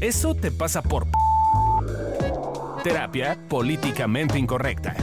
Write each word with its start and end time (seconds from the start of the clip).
Eso 0.00 0.34
te 0.34 0.50
pasa 0.50 0.82
por... 0.82 1.06
Terapia 2.82 3.38
políticamente 3.48 4.38
incorrecta. 4.38 4.94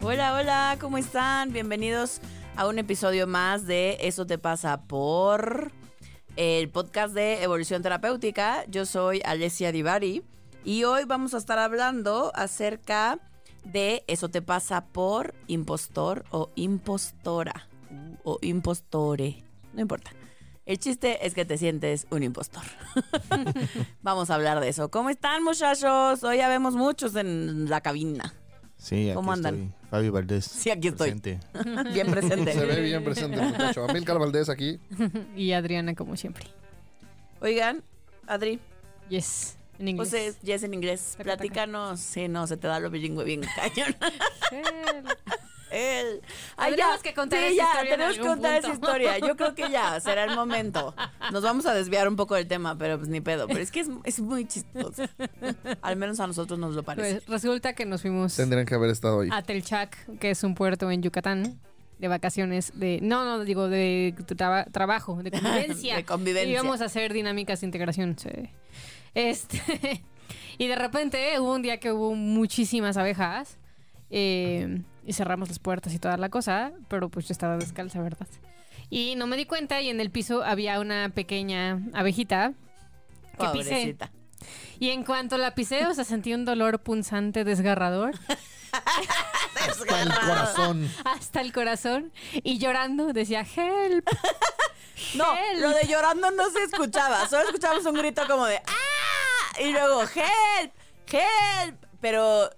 Hola, 0.00 0.34
hola, 0.34 0.78
¿cómo 0.80 0.96
están? 0.96 1.52
Bienvenidos 1.52 2.22
a 2.56 2.66
un 2.66 2.78
episodio 2.78 3.26
más 3.26 3.66
de 3.66 3.98
Eso 4.00 4.26
te 4.26 4.38
pasa 4.38 4.80
por 4.84 5.70
el 6.36 6.70
podcast 6.70 7.12
de 7.12 7.42
Evolución 7.42 7.82
Terapéutica. 7.82 8.64
Yo 8.68 8.86
soy 8.86 9.20
Alessia 9.22 9.70
Divari 9.70 10.24
y 10.64 10.84
hoy 10.84 11.04
vamos 11.04 11.34
a 11.34 11.38
estar 11.38 11.58
hablando 11.58 12.32
acerca 12.34 13.18
de 13.64 14.02
Eso 14.06 14.30
te 14.30 14.40
pasa 14.40 14.86
por 14.86 15.34
impostor 15.46 16.24
o 16.30 16.50
impostora 16.54 17.67
o 18.28 18.38
impostore. 18.42 19.42
No 19.72 19.80
importa. 19.80 20.10
El 20.66 20.78
chiste 20.78 21.26
es 21.26 21.32
que 21.32 21.46
te 21.46 21.56
sientes 21.56 22.06
un 22.10 22.22
impostor. 22.22 22.62
Vamos 24.02 24.28
a 24.28 24.34
hablar 24.34 24.60
de 24.60 24.68
eso. 24.68 24.90
¿Cómo 24.90 25.08
están, 25.08 25.42
muchachos? 25.42 26.22
Hoy 26.22 26.36
ya 26.38 26.48
vemos 26.48 26.74
muchos 26.74 27.14
en 27.16 27.70
la 27.70 27.80
cabina. 27.80 28.34
Sí, 28.76 29.06
aquí 29.08 29.14
¿Cómo 29.14 29.32
andan? 29.32 29.54
estoy. 29.54 29.74
Fabi 29.90 30.10
Valdés. 30.10 30.44
Sí, 30.44 30.70
aquí 30.70 30.88
estoy. 30.88 31.12
presente. 31.12 31.40
Bien 31.94 32.06
presente. 32.10 32.52
Se 32.52 32.66
ve 32.66 32.82
bien 32.82 33.02
presente 33.02 33.40
muchacho. 33.40 33.84
Amílcar 33.88 34.18
Valdés 34.18 34.50
aquí. 34.50 34.78
y 35.36 35.52
Adriana, 35.52 35.94
como 35.94 36.16
siempre. 36.16 36.44
Oigan, 37.40 37.82
Adri, 38.26 38.60
Yes, 39.08 39.56
en 39.78 39.88
inglés. 39.88 40.10
pues 40.10 40.38
yes 40.42 40.62
en 40.64 40.74
inglés. 40.74 41.12
Taca, 41.16 41.24
taca. 41.24 41.36
Platícanos. 41.38 41.98
Sí, 41.98 42.28
no, 42.28 42.46
se 42.46 42.58
te 42.58 42.66
da 42.68 42.78
lo 42.78 42.90
bilingüe 42.90 43.24
bien 43.24 43.40
cañón. 43.56 43.96
Él. 45.70 46.22
Tendremos 46.58 47.02
que 47.02 47.14
contar 47.14 47.40
sí, 47.40 47.46
esa 47.46 47.54
ya, 47.56 47.64
historia 47.64 47.82
en 47.94 47.98
tenemos 48.00 48.16
que 48.18 48.22
contar 48.26 48.54
esa 48.54 48.72
historia. 48.72 49.18
Yo 49.18 49.36
creo 49.36 49.54
que 49.54 49.70
ya, 49.70 50.00
será 50.00 50.24
el 50.24 50.34
momento. 50.34 50.94
Nos 51.32 51.42
vamos 51.42 51.66
a 51.66 51.74
desviar 51.74 52.08
un 52.08 52.16
poco 52.16 52.34
del 52.34 52.46
tema, 52.48 52.76
pero 52.78 52.96
pues 52.98 53.08
ni 53.08 53.20
pedo. 53.20 53.46
Pero 53.48 53.60
es 53.60 53.70
que 53.70 53.80
es, 53.80 53.88
es 54.04 54.20
muy 54.20 54.46
chistoso. 54.46 55.02
Al 55.82 55.96
menos 55.96 56.20
a 56.20 56.26
nosotros 56.26 56.58
nos 56.58 56.74
lo 56.74 56.82
parece. 56.82 57.14
Pues 57.20 57.26
resulta 57.28 57.72
que 57.74 57.84
nos 57.86 58.02
fuimos 58.02 58.34
Tendrían 58.36 58.66
que 58.66 58.74
haber 58.74 58.90
estado 58.90 59.20
ahí. 59.20 59.28
a 59.32 59.42
Telchac, 59.42 60.18
que 60.18 60.30
es 60.30 60.42
un 60.44 60.54
puerto 60.54 60.90
en 60.90 61.02
Yucatán, 61.02 61.60
de 61.98 62.08
vacaciones, 62.08 62.72
de... 62.78 63.00
No, 63.02 63.24
no, 63.24 63.44
digo, 63.44 63.68
de 63.68 64.14
traba- 64.36 64.64
trabajo, 64.66 65.22
de 65.22 65.30
convivencia. 65.32 65.96
De 65.96 66.04
convivencia. 66.04 66.48
Y 66.48 66.52
íbamos 66.52 66.80
a 66.80 66.84
hacer 66.86 67.12
dinámicas 67.12 67.60
de 67.60 67.66
integración. 67.66 68.16
sí. 68.18 68.28
Este... 69.14 69.60
y 70.58 70.66
de 70.66 70.76
repente 70.76 71.38
hubo 71.40 71.54
un 71.54 71.62
día 71.62 71.78
que 71.80 71.90
hubo 71.92 72.14
muchísimas 72.14 72.96
abejas. 72.96 73.56
eh, 74.10 74.82
y 75.08 75.14
cerramos 75.14 75.48
las 75.48 75.58
puertas 75.58 75.94
y 75.94 75.98
toda 75.98 76.16
la 76.18 76.28
cosa, 76.28 76.72
pero 76.88 77.08
pues 77.08 77.26
yo 77.26 77.32
estaba 77.32 77.56
descalza, 77.56 78.00
¿verdad? 78.00 78.26
Y 78.90 79.14
no 79.16 79.26
me 79.26 79.36
di 79.36 79.46
cuenta 79.46 79.80
y 79.80 79.88
en 79.88 80.00
el 80.00 80.10
piso 80.10 80.44
había 80.44 80.78
una 80.80 81.08
pequeña 81.08 81.80
abejita 81.94 82.52
que 83.38 83.46
pisé. 83.48 83.70
Pobrecita. 83.70 84.10
Y 84.78 84.90
en 84.90 85.02
cuanto 85.04 85.38
la 85.38 85.54
pisé, 85.54 85.86
o 85.86 85.94
sea, 85.94 86.04
sentí 86.04 86.32
un 86.34 86.44
dolor 86.44 86.80
punzante, 86.80 87.42
desgarrador, 87.44 88.14
Hasta 89.68 90.02
el 90.02 90.08
corazón. 90.14 90.90
hasta 91.04 91.40
el 91.40 91.52
corazón. 91.52 92.12
Y 92.44 92.58
llorando 92.58 93.12
decía, 93.12 93.40
help. 93.56 94.06
No, 95.14 95.24
Help. 95.36 95.60
lo 95.60 95.70
de 95.70 95.86
llorando 95.88 96.30
no 96.32 96.50
se 96.50 96.64
escuchaba. 96.64 97.26
Solo 97.28 97.44
escuchamos 97.44 97.84
un 97.86 97.94
grito 97.94 98.22
como 98.28 98.44
de 98.46 98.56
¡Ah! 98.58 99.60
Y 99.62 99.72
luego 99.72 100.02
¡Help! 100.02 100.72
¡Help! 101.10 101.76
Pero 102.00 102.50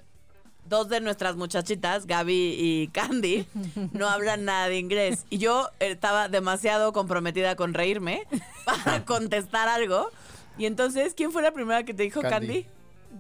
dos 0.71 0.89
de 0.89 1.01
nuestras 1.01 1.37
muchachitas, 1.37 2.07
Gaby 2.07 2.55
y 2.57 2.89
Candy, 2.89 3.45
no 3.93 4.09
hablan 4.09 4.47
nada 4.47 4.69
de 4.69 4.79
inglés. 4.79 5.27
Y 5.29 5.37
yo 5.39 5.69
estaba 5.81 6.29
demasiado 6.29 6.95
comprometida 6.95 7.57
con 7.57 7.75
reírme 7.75 8.27
para 8.65 9.05
contestar 9.05 9.69
algo. 9.69 10.09
Y 10.57 10.67
entonces, 10.67 11.12
¿quién 11.15 11.33
fue 11.33 11.43
la 11.43 11.50
primera 11.50 11.83
que 11.83 11.93
te 11.93 12.05
dijo 12.05 12.22
Candy? 12.22 12.62
Candy. 12.62 12.67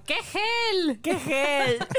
¡Qué 0.06 0.14
help! 0.14 1.02
¡Qué 1.02 1.10
help! 1.10 1.84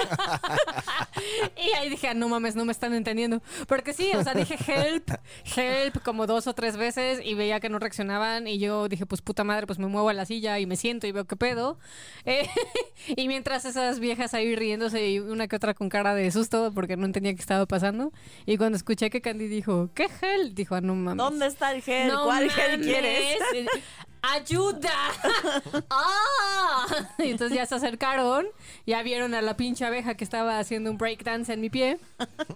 Y 1.55 1.75
ahí 1.77 1.89
dije, 1.89 2.07
ah, 2.07 2.13
no 2.13 2.29
mames, 2.29 2.55
no 2.55 2.65
me 2.65 2.71
están 2.71 2.93
entendiendo. 2.93 3.41
Porque 3.67 3.93
sí, 3.93 4.09
o 4.15 4.23
sea, 4.23 4.33
dije 4.33 4.55
help, 4.67 5.11
help 5.55 6.01
como 6.03 6.25
dos 6.25 6.47
o 6.47 6.53
tres 6.53 6.77
veces 6.77 7.19
y 7.23 7.35
veía 7.35 7.59
que 7.59 7.69
no 7.69 7.77
reaccionaban. 7.79 8.47
Y 8.47 8.57
yo 8.57 8.87
dije, 8.87 9.05
pues 9.05 9.21
puta 9.21 9.43
madre, 9.43 9.67
pues 9.67 9.77
me 9.77 9.87
muevo 9.87 10.09
a 10.09 10.13
la 10.13 10.25
silla 10.25 10.57
y 10.59 10.65
me 10.65 10.75
siento 10.75 11.05
y 11.07 11.11
veo 11.11 11.25
qué 11.25 11.35
pedo. 11.35 11.77
Eh, 12.25 12.49
y 13.15 13.27
mientras 13.27 13.65
esas 13.65 13.99
viejas 13.99 14.33
ahí 14.33 14.55
riéndose 14.55 15.09
y 15.09 15.19
una 15.19 15.47
que 15.47 15.55
otra 15.55 15.73
con 15.73 15.89
cara 15.89 16.15
de 16.15 16.31
susto 16.31 16.71
porque 16.73 16.97
no 16.97 17.05
entendía 17.05 17.33
qué 17.33 17.41
estaba 17.41 17.65
pasando. 17.65 18.11
Y 18.45 18.57
cuando 18.57 18.77
escuché 18.77 19.09
que 19.09 19.21
Candy 19.21 19.47
dijo, 19.47 19.91
¿qué 19.93 20.07
help? 20.21 20.53
Dijo, 20.55 20.75
ah, 20.75 20.81
no 20.81 20.95
mames. 20.95 21.17
¿Dónde 21.17 21.47
está 21.47 21.71
el 21.73 21.81
gel? 21.81 22.07
No 22.07 22.23
¿Cuál 22.23 22.49
gel 22.49 22.79
mames. 22.79 22.87
quieres? 22.87 23.37
¡Ayuda! 24.21 24.91
¡Ah! 25.89 26.85
Y 27.17 27.31
entonces 27.31 27.57
ya 27.57 27.65
se 27.65 27.75
acercaron, 27.75 28.45
ya 28.85 29.01
vieron 29.01 29.33
a 29.33 29.41
la 29.41 29.57
pinche 29.57 29.83
abeja 29.83 30.15
que 30.15 30.23
estaba 30.23 30.59
haciendo 30.59 30.91
un 30.91 30.97
breakdance 30.97 31.51
en 31.51 31.59
mi 31.59 31.69
pie. 31.69 31.97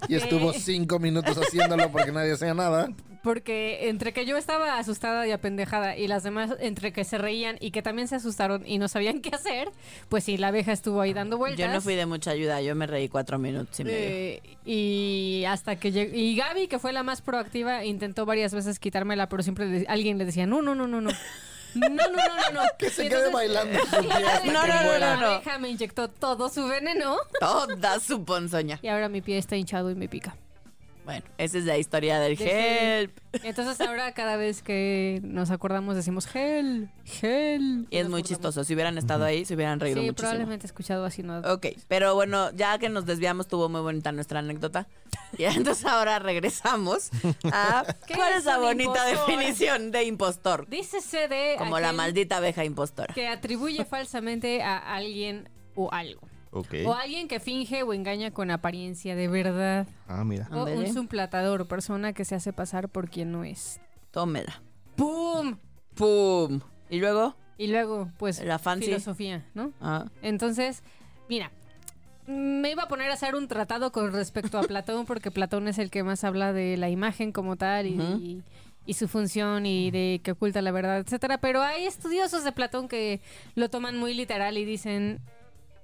Y 0.07 0.15
estuvo 0.15 0.53
cinco 0.53 0.99
minutos 0.99 1.37
haciéndolo 1.37 1.91
porque 1.91 2.11
nadie 2.11 2.33
hacía 2.33 2.53
nada. 2.53 2.89
Porque 3.23 3.89
entre 3.89 4.13
que 4.13 4.27
yo 4.27 4.37
estaba 4.37 4.77
asustada 4.77 5.25
y 5.25 5.31
apendejada 5.31 5.97
y 5.97 6.07
las 6.07 6.21
demás 6.21 6.51
entre 6.59 6.93
que 6.93 7.03
se 7.03 7.17
reían 7.17 7.57
y 7.59 7.71
que 7.71 7.81
también 7.81 8.07
se 8.07 8.17
asustaron 8.17 8.61
y 8.67 8.77
no 8.77 8.87
sabían 8.87 9.19
qué 9.23 9.31
hacer, 9.33 9.69
pues 10.09 10.23
sí, 10.23 10.37
la 10.37 10.49
abeja 10.49 10.71
estuvo 10.71 11.01
ahí 11.01 11.13
dando 11.13 11.39
vueltas. 11.39 11.65
Yo 11.65 11.73
no 11.73 11.81
fui 11.81 11.95
de 11.95 12.05
mucha 12.05 12.29
ayuda, 12.29 12.61
yo 12.61 12.75
me 12.75 12.85
reí 12.85 13.09
cuatro 13.09 13.39
minutos 13.39 13.79
y 13.79 13.83
medio. 13.85 13.97
Eh, 13.99 14.43
y 14.63 15.43
hasta 15.47 15.77
que 15.77 15.91
llegó. 15.91 16.15
Y 16.15 16.35
Gaby, 16.35 16.67
que 16.67 16.77
fue 16.77 16.93
la 16.93 17.01
más 17.01 17.23
proactiva, 17.23 17.83
intentó 17.83 18.27
varias 18.27 18.53
veces 18.53 18.77
quitármela, 18.77 19.27
pero 19.27 19.41
siempre 19.41 19.85
alguien 19.87 20.19
le 20.19 20.25
decía: 20.25 20.45
No, 20.45 20.61
no, 20.61 20.75
no, 20.75 20.85
no, 20.85 21.01
no. 21.01 21.09
No, 21.75 21.89
no, 21.89 21.95
no, 22.07 22.51
no, 22.51 22.51
no. 22.53 22.61
Que 22.77 22.89
se 22.89 23.07
quede 23.09 23.27
entonces- 23.27 23.31
bailando 23.33 23.79
su 23.85 24.01
pie 24.01 24.11
hasta 24.13 24.45
No, 24.51 24.61
que 24.61 24.67
no, 24.67 24.75
no, 24.75 24.83
muera. 24.83 25.15
no. 25.15 25.21
La 25.21 25.35
abeja 25.35 25.59
me 25.59 25.69
inyectó 25.69 26.07
todo 26.09 26.49
su 26.49 26.67
veneno 26.67 27.17
Toda 27.39 27.99
su 27.99 28.23
ponzoña. 28.23 28.79
y 28.81 28.87
ahora 28.87 29.09
mi 29.09 29.21
pie 29.21 29.37
está 29.37 29.55
hinchado 29.55 29.89
y 29.91 29.95
me 29.95 30.07
pica. 30.07 30.35
Bueno, 31.05 31.23
esa 31.37 31.59
es 31.59 31.65
la 31.65 31.77
historia 31.77 32.19
del 32.19 32.35
De 32.35 32.99
help. 33.03 33.17
Entonces 33.43 33.79
ahora 33.87 34.11
cada 34.13 34.37
vez 34.37 34.63
que 34.63 35.19
nos 35.23 35.51
acordamos 35.51 35.95
decimos 35.95 36.25
gel, 36.25 36.89
gel. 37.03 37.85
Y 37.91 37.97
es 37.97 38.09
muy 38.09 38.23
chistoso. 38.23 38.63
Si 38.63 38.73
hubieran 38.73 38.97
estado 38.97 39.23
ahí, 39.23 39.45
se 39.45 39.53
hubieran 39.53 39.79
reído 39.79 40.01
Sí, 40.01 40.07
muchísimo. 40.07 40.15
probablemente 40.29 40.65
he 40.65 40.67
escuchado 40.67 41.05
así, 41.05 41.21
¿no? 41.21 41.39
Ok, 41.41 41.67
pero 41.87 42.15
bueno, 42.15 42.49
ya 42.55 42.79
que 42.79 42.89
nos 42.89 43.05
desviamos, 43.05 43.47
tuvo 43.47 43.69
muy 43.69 43.81
bonita 43.81 44.11
nuestra 44.11 44.39
anécdota. 44.39 44.87
Y 45.37 45.43
entonces 45.43 45.85
ahora 45.85 46.17
regresamos 46.19 47.09
a 47.51 47.85
¿Qué 48.07 48.13
cuál 48.15 48.33
es 48.37 48.45
la 48.45 48.57
bonita 48.57 49.09
impostor? 49.11 49.27
definición 49.27 49.91
de 49.91 50.03
impostor. 50.05 50.67
Dícese 50.69 51.27
de 51.27 51.55
Como 51.57 51.79
la 51.79 51.91
maldita 51.93 52.37
abeja 52.37 52.63
impostora. 52.63 53.13
que 53.13 53.27
atribuye 53.27 53.83
falsamente 53.85 54.63
a 54.63 54.77
alguien 54.77 55.49
o 55.75 55.91
algo. 55.91 56.21
O 56.85 56.93
alguien 56.93 57.27
que 57.27 57.39
finge 57.39 57.83
o 57.83 57.93
engaña 57.93 58.31
con 58.31 58.49
apariencia 58.51 59.15
de 59.15 59.27
verdad. 59.27 59.87
Ah, 60.07 60.23
mira. 60.23 60.47
O 60.51 60.63
un 60.65 60.93
suplatador, 60.93 61.67
persona 61.67 62.13
que 62.13 62.23
se 62.25 62.35
hace 62.35 62.53
pasar 62.53 62.89
por 62.89 63.09
quien 63.09 63.31
no 63.31 63.43
es. 63.43 63.81
Tómela. 64.11 64.61
¡Pum! 64.95 65.57
¡Pum! 65.95 66.61
Y 66.89 66.99
luego, 66.99 67.35
Y 67.57 67.67
luego, 67.67 68.09
pues, 68.17 68.43
La 68.43 68.59
fancy. 68.59 68.85
filosofía, 68.87 69.45
¿no? 69.53 69.71
ah, 69.81 70.05
Entonces, 70.21 70.83
mira, 71.29 71.51
me 72.27 72.71
iba 72.71 72.83
a 72.83 72.87
poner 72.87 73.11
a 73.11 73.13
hacer 73.13 73.35
un 73.35 73.47
tratado 73.47 73.91
con 73.91 74.11
respecto 74.13 74.57
a 74.57 74.63
Platón, 74.63 75.05
porque 75.07 75.31
Platón 75.31 75.67
es 75.67 75.77
el 75.77 75.89
que 75.89 76.03
más 76.03 76.23
habla 76.23 76.53
de 76.53 76.77
la 76.77 76.89
imagen 76.89 77.31
como 77.31 77.55
tal 77.55 77.87
y, 77.87 77.99
Ujú. 77.99 78.17
y- 78.21 78.43
y 78.87 78.93
su 78.93 79.07
función 79.07 79.65
y 79.65 79.89
de 79.89 80.21
que 80.23 80.31
oculta 80.31 80.61
la 80.61 80.71
verdad, 80.71 80.99
etcétera. 80.99 81.39
Pero 81.39 81.61
hay 81.63 81.85
estudiosos 81.87 82.43
de 82.43 82.51
Platón 82.51 82.87
que 82.87 83.19
lo 83.55 83.67
toman 83.69 83.97
muy 83.97 84.13
literal 84.13 84.57
y 84.59 84.65
dicen, 84.65 85.21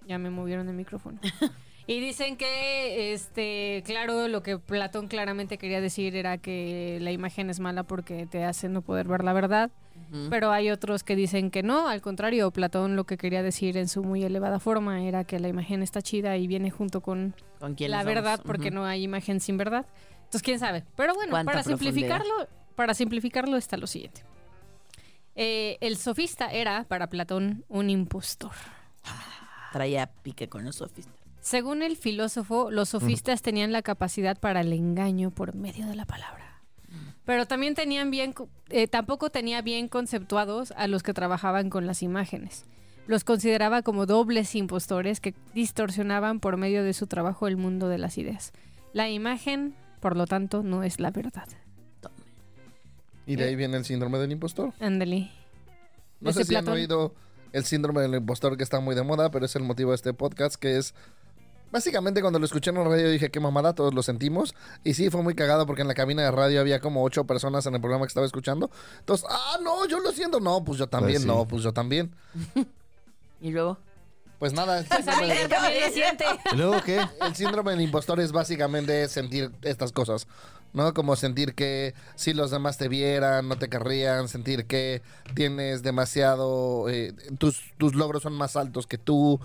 ya 0.08 0.18
me 0.18 0.30
movieron 0.30 0.68
el 0.70 0.76
micrófono. 0.76 1.20
Y 1.88 2.00
dicen 2.00 2.38
que, 2.38 3.12
este, 3.12 3.82
claro, 3.86 4.28
lo 4.28 4.44
que 4.44 4.60
Platón 4.60 5.08
claramente 5.08 5.58
quería 5.58 5.82
decir 5.82 6.16
era 6.16 6.38
que 6.38 7.00
la 7.02 7.12
imagen 7.12 7.50
es 7.50 7.60
mala 7.60 7.84
porque 7.84 8.28
te 8.28 8.46
hace 8.46 8.70
no 8.70 8.82
poder 8.82 9.08
ver 9.08 9.24
la 9.24 9.34
verdad. 9.34 9.72
ujú. 10.14 10.28
Pero 10.30 10.52
hay 10.52 10.70
otros 10.70 11.04
que 11.04 11.16
dicen 11.16 11.50
que 11.50 11.64
no, 11.64 11.90
al 11.90 12.02
contrario, 12.02 12.50
Platón 12.52 12.96
lo 12.96 13.06
que 13.06 13.18
quería 13.18 13.42
decir 13.42 13.78
en 13.78 13.88
su 13.90 14.04
muy 14.04 14.24
elevada 14.24 14.60
forma 14.60 15.04
era 15.04 15.24
que 15.24 15.40
la 15.40 15.48
imagen 15.50 15.82
está 15.82 16.02
chida 16.02 16.38
y 16.38 16.46
viene 16.48 16.70
junto 16.70 17.02
con 17.02 17.36
¿con 17.60 17.74
quién 17.74 17.92
la 17.92 18.02
somos? 18.04 18.14
verdad, 18.14 18.42
porque 18.46 18.70
no 18.70 18.86
hay 18.86 19.04
imagen 19.04 19.40
sin 19.40 19.58
verdad. 19.58 19.86
Entonces, 20.18 20.44
quién 20.44 20.60
sabe. 20.60 20.86
Pero 20.96 21.14
bueno, 21.16 21.32
para 21.44 21.64
simplificarlo, 21.64 22.48
para 22.76 22.94
simplificarlo 22.94 23.58
está 23.58 23.76
lo 23.76 23.88
siguiente. 23.88 24.22
Eh, 25.36 25.78
el 25.82 25.98
sofista 25.98 26.46
era, 26.52 26.86
para 26.88 27.08
Platón, 27.08 27.66
un 27.70 27.90
impostor. 27.90 28.52
Traía 29.72 30.08
pique 30.08 30.50
con 30.50 30.66
los 30.66 30.78
sofistas. 30.78 31.16
Según 31.40 31.82
el 31.82 31.98
filósofo, 31.98 32.70
los 32.70 32.90
sofistas 32.90 33.42
tenían 33.42 33.72
la 33.72 33.82
capacidad 33.82 34.40
para 34.40 34.62
el 34.62 34.74
engaño 34.74 35.32
por 35.32 35.56
medio 35.56 35.88
de 35.88 35.96
la 35.96 36.06
palabra. 36.06 36.62
Pero 37.26 37.46
también 37.46 37.74
tenían 37.74 38.12
bien, 38.12 38.36
eh, 38.70 38.88
tampoco 38.88 39.30
tenía 39.30 39.62
bien 39.62 39.88
conceptuados 39.88 40.72
a 40.72 40.88
los 40.88 41.02
que 41.02 41.14
trabajaban 41.14 41.70
con 41.70 41.88
las 41.88 42.04
imágenes. 42.04 42.66
Los 43.08 43.24
consideraba 43.24 43.82
como 43.82 44.06
dobles 44.06 44.54
impostores 44.56 45.20
que 45.20 45.34
distorsionaban 45.54 46.40
por 46.40 46.58
medio 46.58 46.84
de 46.84 46.94
su 46.94 47.08
trabajo 47.08 47.48
el 47.48 47.58
mundo 47.58 47.90
de 47.90 47.98
las 47.98 48.18
ideas. 48.18 48.54
La 48.94 49.10
imagen, 49.10 49.76
por 50.00 50.18
lo 50.18 50.28
tanto, 50.28 50.62
no 50.62 50.84
es 50.84 51.00
la 51.00 51.12
verdad. 51.12 51.48
Y 53.26 53.36
de 53.36 53.46
ahí 53.46 53.56
viene 53.56 53.78
el 53.78 53.86
síndrome 53.86 54.18
del 54.18 54.32
impostor. 54.32 54.74
Ándale. 54.80 55.32
No 56.20 56.34
sé 56.34 56.44
si 56.44 56.56
han 56.56 56.68
oído 56.68 57.16
el 57.54 57.66
síndrome 57.66 58.02
del 58.02 58.16
impostor 58.16 58.58
que 58.58 58.64
está 58.64 58.80
muy 58.80 58.96
de 58.96 59.04
moda, 59.04 59.32
pero 59.32 59.46
es 59.46 59.56
el 59.56 59.64
motivo 59.64 59.92
de 59.92 59.96
este 59.96 60.14
podcast 60.14 60.56
que 60.56 60.78
es... 60.78 60.94
Básicamente 61.72 62.20
cuando 62.20 62.38
lo 62.38 62.44
escuché 62.44 62.70
en 62.70 62.76
la 62.76 62.84
radio 62.84 63.10
dije, 63.10 63.32
qué 63.32 63.40
mamada, 63.40 63.74
todos 63.74 63.94
lo 63.94 64.04
sentimos. 64.04 64.54
Y 64.84 64.94
sí, 64.94 65.10
fue 65.10 65.24
muy 65.24 65.36
cagado 65.36 65.66
porque 65.66 65.84
en 65.84 65.88
la 65.88 65.94
cabina 65.94 66.22
de 66.22 66.32
radio 66.32 66.60
había 66.60 66.82
como 66.82 67.02
ocho 67.02 67.24
personas 67.24 67.66
en 67.66 67.76
el 67.76 67.80
programa 67.80 68.06
que 68.06 68.10
estaba 68.10 68.26
escuchando. 68.26 68.70
Entonces, 69.00 69.26
ah, 69.30 69.58
no, 69.64 69.88
yo 69.88 70.02
lo 70.02 70.12
siento. 70.12 70.42
No, 70.42 70.66
pues 70.66 70.80
yo 70.80 70.88
también, 70.88 71.22
sí. 71.22 71.28
no, 71.28 71.48
pues 71.48 71.64
yo 71.64 71.72
también. 71.72 72.14
Y 73.42 73.50
luego. 73.50 73.80
Pues 74.42 74.54
nada, 74.54 74.80
el 74.80 74.86
Pues 74.86 75.08
a 75.08 75.12
mí 75.22 75.28
síndrome, 75.28 75.34
del- 75.36 75.44
él 75.44 75.50
también 75.50 75.82
lo 75.86 75.90
siente. 75.94 76.26
¿Y 76.52 76.56
luego 76.56 76.82
qué? 76.84 77.00
el 77.26 77.36
síndrome 77.36 77.72
del 77.74 77.82
impostor 77.82 78.20
es 78.20 78.32
básicamente 78.32 79.08
sentir 79.08 79.52
estas 79.62 79.92
cosas. 79.92 80.28
¿No? 80.74 80.94
Como 80.96 81.16
sentir 81.18 81.54
que 81.54 81.94
si 82.16 82.34
los 82.34 82.50
demás 82.50 82.78
te 82.78 82.88
vieran, 82.88 83.48
no 83.50 83.58
te 83.58 83.68
querrían, 83.70 84.28
sentir 84.30 84.66
que 84.66 85.02
tienes 85.36 85.84
demasiado, 85.84 86.90
eh, 86.90 87.14
tus, 87.38 87.62
tus 87.78 87.94
logros 87.94 88.24
son 88.24 88.34
más 88.34 88.56
altos 88.56 88.88
que 88.88 88.98
tú, 88.98 89.40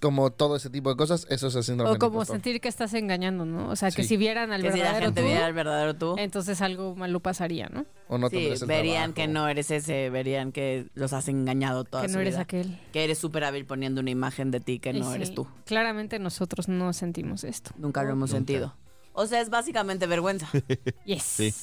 como 0.00 0.30
todo 0.30 0.56
ese 0.56 0.68
tipo 0.70 0.88
de 0.90 0.96
cosas, 0.96 1.26
eso 1.28 1.48
es 1.48 1.54
el 1.54 1.62
síndrome 1.64 1.92
O 1.92 1.98
como 1.98 2.14
impostor. 2.14 2.36
sentir 2.36 2.60
que 2.62 2.68
estás 2.68 2.94
engañando, 2.94 3.44
¿no? 3.44 3.68
O 3.68 3.76
sea, 3.76 3.90
que 3.90 4.02
Sí. 4.02 4.08
si 4.08 4.16
vieran 4.16 4.52
al 4.52 4.62
Que 4.62 4.72
si 4.72 4.78
la 4.78 4.84
verdadero 4.84 5.06
gente 5.08 5.20
tú, 5.20 5.26
viera 5.28 5.46
el 5.46 5.52
verdadero 5.52 5.94
tú. 5.94 6.14
entonces 6.18 6.60
algo 6.62 6.96
malo 6.96 7.20
pasaría, 7.20 7.68
¿no? 7.68 7.84
O 8.12 8.18
no 8.18 8.28
sí, 8.28 8.36
tendrías 8.36 8.62
el 8.62 8.68
verían 8.68 8.94
trabajo. 8.96 9.14
que 9.14 9.28
no 9.28 9.48
eres 9.48 9.70
ese, 9.70 10.10
verían 10.10 10.50
que 10.50 10.88
los 10.94 11.12
has 11.12 11.28
engañado 11.28 11.84
toda 11.84 12.02
que 12.02 12.08
su 12.08 12.14
no 12.16 12.20
eres 12.20 12.34
vida. 12.34 12.42
aquel. 12.42 12.78
Que 12.92 13.04
eres 13.04 13.18
súper 13.18 13.44
hábil 13.44 13.66
poniendo 13.66 14.00
una 14.00 14.10
imagen 14.10 14.50
de 14.50 14.58
ti 14.58 14.80
que 14.80 14.90
Y 14.90 15.00
no 15.00 15.08
sí, 15.10 15.14
eres 15.14 15.32
tú. 15.32 15.46
Claramente 15.64 16.18
nosotros 16.18 16.66
no 16.68 16.92
sentimos 16.92 17.44
esto. 17.44 17.70
Nunca 17.78 18.02
lo 18.02 18.10
hemos 18.10 18.30
Nunca. 18.30 18.38
sentido. 18.38 18.74
O 19.12 19.26
sea, 19.26 19.40
es 19.40 19.48
básicamente 19.48 20.06
vergüenza. 20.06 20.48
Yes. 21.04 21.22
Sí. 21.22 21.54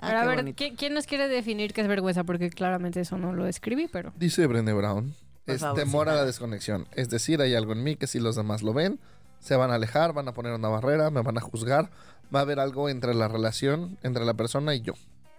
Ah, 0.00 0.06
Pero 0.08 0.18
a 0.18 0.36
qué 0.36 0.42
ver. 0.44 0.54
¿quién, 0.54 0.76
quién 0.76 0.94
nos 0.94 1.06
quiere 1.06 1.26
definir 1.26 1.72
qué 1.72 1.80
es 1.80 1.88
vergüenza? 1.88 2.22
Porque 2.22 2.50
claramente 2.50 3.00
eso 3.00 3.18
no 3.18 3.32
lo 3.32 3.46
escribí, 3.48 3.88
pero... 3.90 4.12
Dice 4.16 4.46
Brené 4.46 4.72
Brown, 4.72 5.12
Por 5.44 5.54
es 5.56 5.60
favor, 5.60 5.76
temor 5.76 6.08
a 6.08 6.14
la 6.14 6.24
desconexión. 6.24 6.86
Es 6.94 7.10
decir, 7.10 7.40
hay 7.42 7.56
algo 7.56 7.72
en 7.72 7.82
mí 7.82 7.96
que 7.96 8.06
si 8.06 8.20
los 8.20 8.36
demás 8.36 8.62
lo 8.62 8.72
ven, 8.72 9.00
se 9.40 9.56
van 9.56 9.72
a 9.72 9.74
alejar, 9.74 10.12
van 10.12 10.28
a 10.28 10.34
poner 10.34 10.52
una 10.52 10.68
barrera, 10.68 11.10
me 11.10 11.22
van 11.22 11.36
a 11.36 11.40
juzgar, 11.40 11.90
va 12.32 12.38
a 12.38 12.42
haber 12.42 12.60
algo 12.60 12.88
entre 12.88 13.12
la 13.12 13.26
relación, 13.26 13.98
entre 14.04 14.24
la 14.24 14.34
persona 14.34 14.72
y 14.76 14.82
yo. 14.82 14.92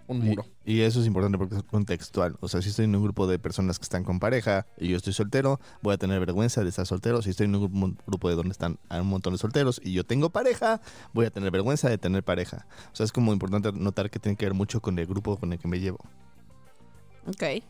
Un 0.09 0.25
muro. 0.25 0.43
y 0.65 0.81
eso 0.81 0.99
es 0.99 1.05
importante 1.05 1.37
porque 1.37 1.55
es 1.55 1.63
contextual. 1.63 2.35
O 2.41 2.47
sea, 2.47 2.63
si 2.63 2.69
estoy 2.69 2.85
en 2.85 2.95
un 2.95 3.03
grupo 3.03 3.27
de 3.27 3.37
personas 3.37 3.77
que 3.77 3.83
están 3.83 4.03
con 4.03 4.19
pareja 4.19 4.65
y 4.75 4.89
yo 4.89 4.97
estoy 4.97 5.13
soltero, 5.13 5.59
voy 5.83 5.93
a 5.93 5.97
tener 5.97 6.19
vergüenza 6.19 6.63
de 6.63 6.69
estar 6.69 6.87
soltero. 6.87 7.21
Si 7.21 7.29
estoy 7.29 7.45
en 7.45 7.55
un 7.55 7.71
grupo, 7.71 8.03
grupo 8.07 8.29
de 8.29 8.35
donde 8.35 8.51
están 8.51 8.79
un 8.89 9.07
montón 9.07 9.33
de 9.33 9.37
solteros 9.37 9.79
y 9.83 9.93
yo 9.93 10.03
tengo 10.03 10.31
pareja, 10.31 10.81
voy 11.13 11.27
a 11.27 11.29
tener 11.29 11.51
vergüenza 11.51 11.89
de 11.89 11.99
tener 11.99 12.23
pareja. 12.23 12.65
O 12.91 12.95
sea, 12.95 13.03
es 13.03 13.11
como 13.11 13.31
importante 13.33 13.71
notar 13.71 14.09
que 14.09 14.17
tiene 14.17 14.35
que 14.35 14.45
ver 14.45 14.55
mucho 14.55 14.81
con 14.81 14.97
el 14.97 15.05
grupo 15.05 15.37
con 15.37 15.53
el 15.53 15.59
que 15.59 15.67
me 15.67 15.79
llevo. 15.79 15.99
Ok. 17.27 17.63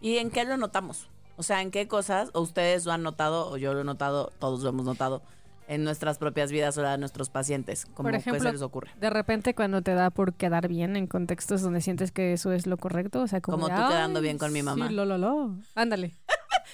¿Y 0.00 0.16
en 0.16 0.30
qué 0.30 0.46
lo 0.46 0.56
notamos? 0.56 1.10
O 1.36 1.42
sea, 1.42 1.60
¿en 1.60 1.70
qué 1.70 1.86
cosas 1.86 2.30
o 2.32 2.40
ustedes 2.40 2.86
lo 2.86 2.92
han 2.92 3.02
notado 3.02 3.50
o 3.50 3.58
yo 3.58 3.74
lo 3.74 3.82
he 3.82 3.84
notado, 3.84 4.32
todos 4.38 4.62
lo 4.62 4.70
hemos 4.70 4.86
notado 4.86 5.22
en 5.68 5.84
nuestras 5.84 6.18
propias 6.18 6.50
vidas 6.52 6.76
o 6.78 6.82
la 6.82 6.92
de 6.92 6.98
nuestros 6.98 7.30
pacientes? 7.30 7.86
¿Cómo 7.94 8.08
Por 8.08 8.14
ejemplo, 8.14 8.42
se 8.42 8.52
les 8.52 8.62
ocurre? 8.62 8.90
De 9.00 9.10
repente 9.10 9.54
cuando 9.54 9.82
te 9.82 9.94
da 9.94 10.10
por 10.10 10.34
quedar 10.34 10.68
bien 10.68 10.96
en 10.96 11.06
contextos 11.06 11.62
donde 11.62 11.80
sientes 11.80 12.12
que 12.12 12.32
eso 12.32 12.52
es 12.52 12.66
lo 12.66 12.76
correcto, 12.76 13.22
o 13.22 13.26
sea, 13.26 13.40
como... 13.40 13.58
Como 13.58 13.68
de, 13.68 13.74
tú 13.74 13.88
quedando 13.88 14.18
"Ay, 14.18 14.22
bien 14.24 14.38
con 14.38 14.52
mi 14.52 14.62
mamá". 14.62 14.88
Sí, 14.88 14.94
lo, 14.94 15.04
lo, 15.04 15.18
lo. 15.18 15.56
Ándale. 15.74 16.14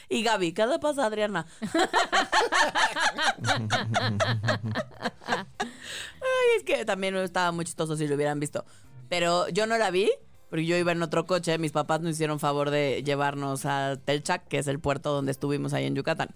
Y 0.08 0.22
Gaby, 0.22 0.52
¿qué 0.52 0.66
le 0.66 0.78
pasa 0.78 1.02
a 1.02 1.06
Adriana? 1.06 1.46
Ay, 5.28 6.56
es 6.56 6.64
que 6.64 6.84
también 6.84 7.14
estaba 7.16 7.52
muy 7.52 7.64
chistoso 7.64 7.96
si 7.96 8.06
lo 8.06 8.14
hubieran 8.14 8.40
visto. 8.40 8.64
Pero 9.08 9.48
yo 9.48 9.66
no 9.66 9.76
la 9.78 9.90
vi, 9.90 10.10
porque 10.48 10.64
yo 10.66 10.76
iba 10.76 10.92
en 10.92 11.02
otro 11.02 11.26
coche. 11.26 11.58
Mis 11.58 11.72
papás 11.72 12.00
nos 12.00 12.12
hicieron 12.12 12.38
favor 12.40 12.70
de 12.70 13.02
llevarnos 13.04 13.66
a 13.66 13.96
Telchac, 14.04 14.46
que 14.48 14.58
es 14.58 14.66
el 14.68 14.78
puerto 14.80 15.12
donde 15.12 15.32
estuvimos 15.32 15.72
ahí 15.72 15.86
en 15.86 15.94
Yucatán. 15.94 16.30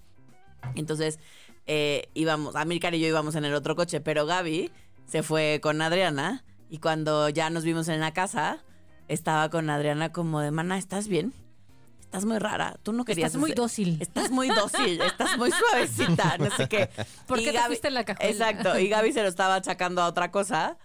Entonces, 0.75 1.19
eh, 1.67 2.09
íbamos, 2.13 2.53
y 2.55 2.79
yo 2.99 3.07
íbamos 3.07 3.35
en 3.35 3.45
el 3.45 3.53
otro 3.53 3.75
coche, 3.75 4.01
pero 4.01 4.25
Gaby 4.25 4.71
se 5.07 5.23
fue 5.23 5.59
con 5.61 5.81
Adriana. 5.81 6.43
Y 6.69 6.79
cuando 6.79 7.29
ya 7.29 7.49
nos 7.49 7.63
vimos 7.63 7.87
en 7.87 7.99
la 7.99 8.11
casa, 8.13 8.57
estaba 9.07 9.49
con 9.49 9.69
Adriana 9.69 10.11
como 10.11 10.39
de, 10.41 10.51
mana, 10.51 10.77
¿estás 10.77 11.07
bien? 11.07 11.33
Estás 12.01 12.25
muy 12.25 12.37
rara. 12.39 12.75
Tú 12.81 12.91
no 12.93 13.03
querías 13.05 13.27
Estás 13.27 13.39
muy 13.39 13.51
hacer- 13.51 13.55
dócil. 13.57 13.97
Estás 14.01 14.31
muy 14.31 14.47
dócil, 14.49 15.01
estás 15.01 15.37
muy 15.37 15.51
suavecita, 15.51 16.37
no 16.37 16.49
sé 16.49 16.67
qué. 16.67 16.89
¿Por 17.27 17.39
Y 17.39 17.43
qué 17.45 17.51
te 17.51 17.57
Gaby- 17.59 17.67
fuiste 17.67 17.87
en 17.89 17.93
la 17.93 18.03
cajuela? 18.05 18.31
Exacto, 18.31 18.79
y 18.79 18.87
Gaby 18.87 19.11
se 19.11 19.21
lo 19.21 19.27
estaba 19.29 19.55
achacando 19.55 20.01
a 20.01 20.07
otra 20.07 20.31
cosa. 20.31 20.77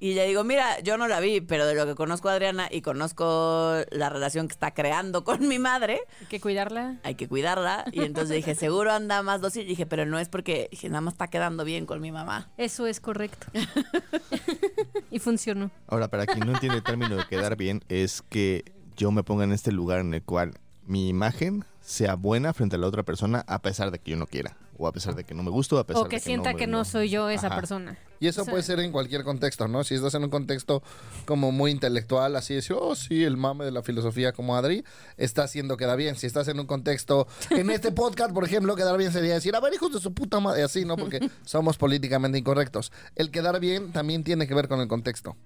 Y 0.00 0.14
le 0.14 0.26
digo, 0.28 0.44
mira, 0.44 0.80
yo 0.80 0.96
no 0.96 1.08
la 1.08 1.18
vi, 1.20 1.40
pero 1.40 1.66
de 1.66 1.74
lo 1.74 1.84
que 1.86 1.94
conozco 1.94 2.28
a 2.28 2.32
Adriana 2.34 2.68
y 2.70 2.82
conozco 2.82 3.74
la 3.90 4.08
relación 4.08 4.46
que 4.46 4.52
está 4.52 4.72
creando 4.72 5.24
con 5.24 5.48
mi 5.48 5.58
madre, 5.58 6.00
Hay 6.20 6.26
que 6.26 6.40
cuidarla. 6.40 6.98
hay 7.02 7.14
que 7.16 7.26
cuidarla. 7.28 7.84
Y 7.92 8.02
entonces 8.02 8.36
dije, 8.36 8.54
seguro 8.54 8.92
anda 8.92 9.22
más 9.22 9.40
dócil. 9.40 9.62
Y 9.62 9.66
dije, 9.70 9.86
pero 9.86 10.06
no 10.06 10.18
es 10.18 10.28
porque 10.28 10.68
dije, 10.70 10.88
nada 10.88 11.00
más 11.00 11.14
está 11.14 11.28
quedando 11.28 11.64
bien 11.64 11.84
con 11.86 12.00
mi 12.00 12.12
mamá. 12.12 12.48
Eso 12.56 12.86
es 12.86 13.00
correcto. 13.00 13.48
y 15.10 15.18
funcionó. 15.18 15.70
Ahora, 15.86 16.08
para 16.08 16.26
quien 16.26 16.46
no 16.46 16.52
entiende 16.52 16.78
el 16.78 16.84
término 16.84 17.16
de 17.16 17.26
quedar 17.26 17.56
bien, 17.56 17.82
es 17.88 18.22
que 18.22 18.64
yo 18.96 19.10
me 19.10 19.22
ponga 19.22 19.44
en 19.44 19.52
este 19.52 19.72
lugar 19.72 20.00
en 20.00 20.14
el 20.14 20.22
cual 20.22 20.54
mi 20.86 21.08
imagen 21.08 21.64
sea 21.80 22.14
buena 22.14 22.52
frente 22.52 22.76
a 22.76 22.78
la 22.78 22.86
otra 22.86 23.02
persona 23.02 23.44
a 23.46 23.60
pesar 23.62 23.90
de 23.90 23.98
que 23.98 24.12
yo 24.12 24.16
no 24.16 24.26
quiera. 24.26 24.56
O 24.80 24.86
a 24.86 24.92
pesar 24.92 25.14
de 25.16 25.24
que 25.24 25.34
no 25.34 25.42
me 25.42 25.50
gusto, 25.50 25.76
a 25.78 25.84
pesar 25.84 26.00
O 26.02 26.04
de 26.04 26.10
que 26.10 26.16
que 26.16 26.20
sienta 26.22 26.52
me- 26.52 26.56
que 26.56 26.66
no 26.68 26.84
soy 26.84 27.08
yo 27.10 27.28
esa 27.28 27.48
Ajá. 27.48 27.56
persona. 27.56 27.98
Y 28.20 28.28
eso 28.28 28.42
O 28.42 28.44
sea- 28.44 28.50
puede 28.52 28.62
ser 28.62 28.78
en 28.80 28.92
cualquier 28.92 29.24
contexto, 29.24 29.66
¿no? 29.68 29.82
Si 29.84 29.94
estás 29.96 30.14
en 30.14 30.24
un 30.24 30.30
contexto 30.30 30.82
como 31.24 31.50
muy 31.52 31.70
intelectual, 31.72 32.34
así 32.36 32.54
decir, 32.54 32.76
oh, 32.78 32.94
sí, 32.94 33.24
el 33.24 33.36
mame 33.36 33.64
de 33.64 33.72
la 33.72 33.82
filosofía 33.82 34.32
como 34.32 34.56
Adri, 34.56 34.84
está 35.16 35.42
haciendo 35.44 35.76
queda 35.76 35.96
bien. 35.96 36.14
Si 36.16 36.26
estás 36.26 36.46
en 36.48 36.58
un 36.60 36.66
contexto, 36.66 37.26
en 37.50 37.70
este 37.70 37.90
podcast, 37.92 38.32
por 38.32 38.44
ejemplo, 38.44 38.74
quedar 38.76 38.96
bien 38.96 39.12
sería 39.12 39.34
decir, 39.34 39.54
a 39.56 39.60
ver, 39.60 39.74
hijos 39.74 39.92
de 39.92 40.00
su 40.00 40.14
puta 40.14 40.38
madre, 40.40 40.62
así, 40.62 40.84
¿no? 40.84 40.96
Porque 40.96 41.18
somos 41.44 41.76
políticamente 41.76 42.38
incorrectos. 42.38 42.92
El 43.16 43.30
quedar 43.30 43.58
bien 43.60 43.92
también 43.92 44.22
tiene 44.24 44.46
que 44.46 44.54
ver 44.54 44.68
con 44.68 44.80
el 44.80 44.88
contexto. 44.88 45.36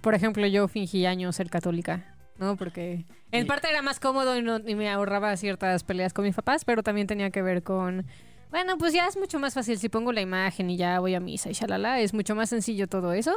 Por 0.00 0.14
ejemplo, 0.14 0.46
yo 0.46 0.66
fingí 0.68 1.04
años 1.06 1.36
ser 1.36 1.50
católica, 1.50 2.15
¿no? 2.38 2.56
Porque 2.56 3.04
en 3.32 3.44
Y- 3.44 3.46
parte 3.48 3.68
era 3.68 3.82
más 3.82 4.00
cómodo 4.00 4.36
y, 4.36 4.42
no- 4.42 4.58
y 4.58 4.74
me 4.74 4.88
ahorraba 4.90 5.36
ciertas 5.36 5.84
peleas 5.84 6.12
con 6.12 6.24
mis 6.24 6.34
papás, 6.34 6.64
pero 6.64 6.82
también 6.82 7.06
tenía 7.06 7.30
que 7.30 7.42
ver 7.42 7.62
con, 7.62 8.06
bueno, 8.50 8.78
pues 8.78 8.92
ya 8.92 9.06
es 9.06 9.16
mucho 9.16 9.38
más 9.38 9.54
fácil 9.54 9.78
si 9.78 9.88
pongo 9.88 10.12
la 10.12 10.20
imagen 10.20 10.70
y 10.70 10.76
ya 10.76 11.00
voy 11.00 11.14
a 11.14 11.20
misa 11.20 11.50
y 11.50 11.52
shalala, 11.52 12.00
es 12.00 12.14
mucho 12.14 12.34
más 12.34 12.48
sencillo 12.50 12.86
todo 12.88 13.12
eso, 13.12 13.34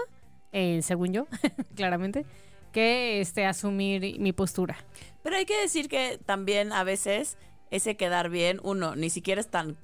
eh, 0.51 0.81
según 0.83 1.13
yo, 1.13 1.27
claramente, 1.75 2.25
que 2.71 3.19
este 3.21 3.45
asumir 3.45 4.19
mi 4.19 4.31
postura. 4.33 4.77
Pero 5.23 5.35
hay 5.35 5.45
que 5.45 5.59
decir 5.59 5.89
que 5.89 6.19
también 6.25 6.71
a 6.71 6.83
veces 6.83 7.37
ese 7.71 7.95
quedar 7.97 8.29
bien, 8.29 8.59
uno, 8.63 8.95
ni 8.95 9.09
siquiera 9.09 9.41
es 9.41 9.47
tan 9.47 9.77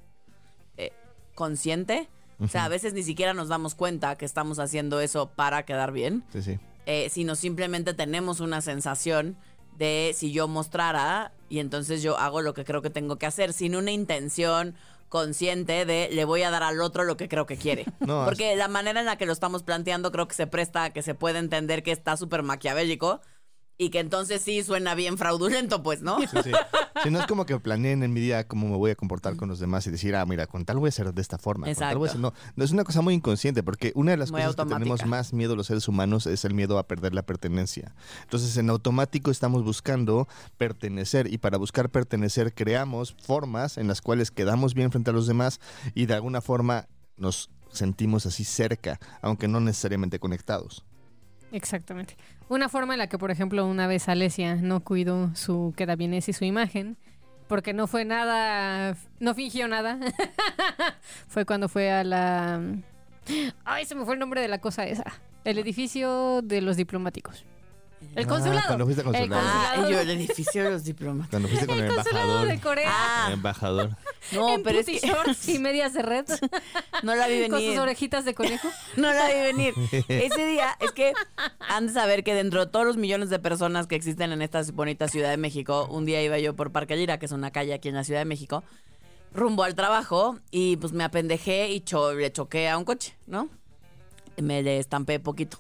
eh, 0.77 0.91
consciente. 1.36 2.07
O 2.38 2.48
sea, 2.50 2.65
a 2.65 2.67
veces 2.67 2.93
ni 2.93 3.01
siquiera 3.03 3.34
nos 3.34 3.48
damos 3.48 3.75
cuenta 3.75 4.17
que 4.17 4.25
estamos 4.25 4.60
haciendo 4.60 5.00
eso 5.00 5.29
para 5.29 5.63
quedar 5.63 5.93
bien. 5.93 6.24
Sí, 6.34 6.41
sí. 6.43 6.60
Eh, 6.85 7.09
sino 7.09 7.35
simplemente 7.35 7.93
tenemos 7.93 8.39
una 8.39 8.61
sensación 8.61 9.37
de 9.77 10.13
si 10.15 10.31
yo 10.31 10.47
mostrara 10.47 11.31
y 11.49 11.59
entonces 11.59 12.01
yo 12.01 12.17
hago 12.17 12.41
lo 12.41 12.53
que 12.53 12.63
creo 12.63 12.81
que 12.81 12.89
tengo 12.89 13.17
que 13.17 13.25
hacer, 13.25 13.53
sin 13.53 13.75
una 13.75 13.91
intención 13.91 14.75
consciente 15.09 15.85
de 15.85 16.09
le 16.11 16.25
voy 16.25 16.43
a 16.43 16.49
dar 16.49 16.63
al 16.63 16.81
otro 16.81 17.03
lo 17.03 17.17
que 17.17 17.27
creo 17.27 17.45
que 17.45 17.57
quiere. 17.57 17.85
No, 17.99 18.25
Porque 18.25 18.55
la 18.55 18.67
manera 18.67 18.99
en 18.99 19.05
la 19.05 19.17
que 19.17 19.25
lo 19.25 19.33
estamos 19.33 19.63
planteando 19.63 20.11
creo 20.11 20.27
que 20.27 20.35
se 20.35 20.47
presta 20.47 20.83
a 20.83 20.89
que 20.91 21.01
se 21.01 21.15
puede 21.15 21.39
entender 21.39 21.83
que 21.83 21.91
está 21.91 22.17
súper 22.17 22.43
maquiavélico 22.43 23.21
y 23.77 23.89
que 23.89 24.00
entonces 24.00 24.41
sí 24.41 24.63
suena 24.63 24.96
bien 24.96 25.17
fraudulento, 25.17 25.84
pues, 25.84 26.01
¿no? 26.01 26.20
Sí, 26.22 26.27
sí. 26.44 26.51
Si 27.03 27.10
no 27.12 27.20
es 27.20 27.27
como 27.27 27.46
que 27.46 27.60
planeen 27.60 28.03
en 28.03 28.13
mi 28.13 28.22
día 28.22 28.48
cómo 28.48 28.67
me 28.70 28.77
voy 28.77 28.91
a 28.91 28.96
comportar 28.96 29.36
con 29.36 29.50
los 29.50 29.60
demás 29.60 29.86
y 29.88 29.91
decir, 29.91 30.15
ah, 30.15 30.25
mira, 30.25 30.48
con 30.48 30.63
tal 30.65 30.77
voy 30.77 30.88
a 30.89 30.91
ser 30.91 31.13
de 31.13 31.22
esta 31.22 31.38
forma. 31.38 31.65
Con 31.67 31.75
tal 31.75 31.98
voy 31.98 32.08
a 32.08 32.12
ser- 32.13 32.22
No, 32.22 32.34
no, 32.55 32.63
es 32.63 32.72
una 32.72 32.84
cosa 32.86 33.01
muy 33.01 33.13
inconsciente 33.13 33.63
porque 33.63 33.91
una 33.96 34.12
de 34.12 34.17
las 34.17 34.32
Muy 34.32 34.41
cosas 34.41 34.55
que 34.55 34.74
tenemos 34.74 35.05
más 35.05 35.34
miedo 35.34 35.55
los 35.55 35.67
seres 35.67 35.88
humanos 35.88 36.25
es 36.25 36.46
el 36.46 36.53
miedo 36.53 36.79
a 36.79 36.88
perder 36.88 37.13
la 37.13 37.24
pertenencia. 37.25 37.94
Entonces, 38.24 38.55
en 38.58 38.70
automático 38.70 39.29
estamos 39.29 39.63
buscando 39.63 40.27
pertenecer 40.58 41.32
y 41.32 41.38
para 41.38 41.58
buscar 41.58 41.89
pertenecer 41.89 42.53
creamos 42.53 43.15
formas 43.22 43.77
en 43.77 43.88
las 43.88 44.01
cuales 44.01 44.32
quedamos 44.32 44.74
bien 44.74 44.91
frente 44.91 45.10
a 45.10 45.13
los 45.13 45.27
demás 45.27 45.60
y 45.94 46.05
de 46.05 46.13
alguna 46.13 46.41
forma 46.41 46.88
nos 47.17 47.50
sentimos 47.72 48.25
así 48.25 48.46
cerca, 48.46 49.00
aunque 49.22 49.48
no 49.50 49.60
necesariamente 49.60 50.17
conectados. 50.20 50.86
Exactamente. 51.55 52.17
Una 52.50 52.67
forma 52.67 52.95
en 52.95 53.00
la 53.00 53.07
que, 53.07 53.17
por 53.17 53.31
ejemplo, 53.31 53.65
una 53.65 53.88
vez 53.88 54.09
Alesia 54.09 54.55
no 54.55 54.81
cuidó 54.81 55.33
su 55.35 55.74
queda 55.77 55.95
bienes 55.95 56.27
y 56.27 56.33
su 56.33 56.43
imagen, 56.43 56.97
porque 57.47 57.71
no 57.71 57.88
fue 57.88 58.03
nada, 58.03 58.97
no 59.21 59.33
fingió 59.33 59.69
nada, 59.69 59.97
fue 61.29 61.45
cuando 61.45 61.69
fue 61.69 61.91
a 61.91 62.03
la... 62.03 62.62
Ay, 63.63 63.85
se 63.85 63.95
me 63.95 64.03
fue 64.03 64.15
el 64.15 64.19
nombre 64.19 64.41
de 64.41 64.50
la 64.50 64.59
cosa 64.59 64.85
esa. 64.85 65.05
El 65.45 65.57
edificio 65.57 66.41
de 66.41 66.59
los 66.59 66.75
diplomáticos. 66.75 67.45
El 68.15 68.25
Ah, 68.25 68.27
consulado. 68.27 68.67
cuando 68.67 68.85
fuiste 68.85 69.01
El 69.01 69.05
consulado. 69.07 69.41
Ah, 69.45 69.75
y 69.88 69.91
yo, 69.91 70.00
el 70.00 70.09
edificio 70.09 70.63
de 70.63 70.71
los 70.71 70.83
diplomas. 70.83 71.29
Cuando 71.29 71.47
fuiste 71.47 71.65
con 71.67 71.77
el, 71.77 71.85
El 71.85 71.95
consulado 71.95 72.25
embajador. 72.25 72.47
de 72.55 72.59
Corea. 72.62 72.91
Ah, 72.93 73.24
El 73.27 73.33
embajador. 73.33 73.89
no, 74.33 74.55
en 74.55 74.63
pero 74.63 74.79
es 74.79 74.85
que 74.85 75.00
shorts 75.00 75.50
y 75.50 75.59
medias 75.59 75.93
de 75.93 76.01
red. 76.01 76.25
no 77.03 77.15
la 77.15 77.27
vi 77.27 77.41
con 77.50 77.59
sus 77.59 77.67
venir. 77.67 77.79
orejitas 77.79 78.25
de 78.25 78.33
conejo. 78.33 78.67
No 78.97 79.12
la 79.13 79.27
vi 79.27 79.33
venir. 79.41 79.74
Ese 80.07 80.45
día, 80.47 80.77
es 80.79 80.91
que 80.91 81.13
han 81.59 81.88
de 81.88 81.93
saber 81.93 82.24
que 82.24 82.33
dentro 82.33 82.65
de 82.65 82.71
todos 82.71 82.85
los 82.85 82.97
millones 82.97 83.29
de 83.29 83.39
personas 83.39 83.88
que 83.88 83.95
existen 83.95 84.31
en 84.31 84.41
esta 84.41 84.62
bonita 84.74 85.07
Ciudad 85.07 85.29
de 85.29 85.38
México, 85.38 85.88
un 85.89 86.05
día 86.05 86.21
iba 86.24 86.38
yo 86.39 86.55
por 86.55 86.71
Parque 86.71 86.95
Lira, 86.95 87.19
que 87.19 87.25
es 87.25 87.31
una 87.31 87.51
calle 87.51 87.74
aquí 87.74 87.89
en 87.89 87.95
la 87.95 88.03
Ciudad 88.03 88.21
de 88.21 88.25
México, 88.25 88.63
rumbo 89.33 89.63
al 89.63 89.75
trabajo 89.75 90.39
y 90.51 90.77
pues 90.77 90.93
me 90.93 91.03
apendejé 91.03 91.69
y 91.69 91.81
cho- 91.81 92.13
le 92.13 92.31
choqué 92.31 92.69
a 92.69 92.77
un 92.77 92.85
coche, 92.85 93.15
¿no? 93.27 93.50
Me 94.38 94.63
le 94.63 94.79
estampé 94.79 95.19
poquito. 95.19 95.59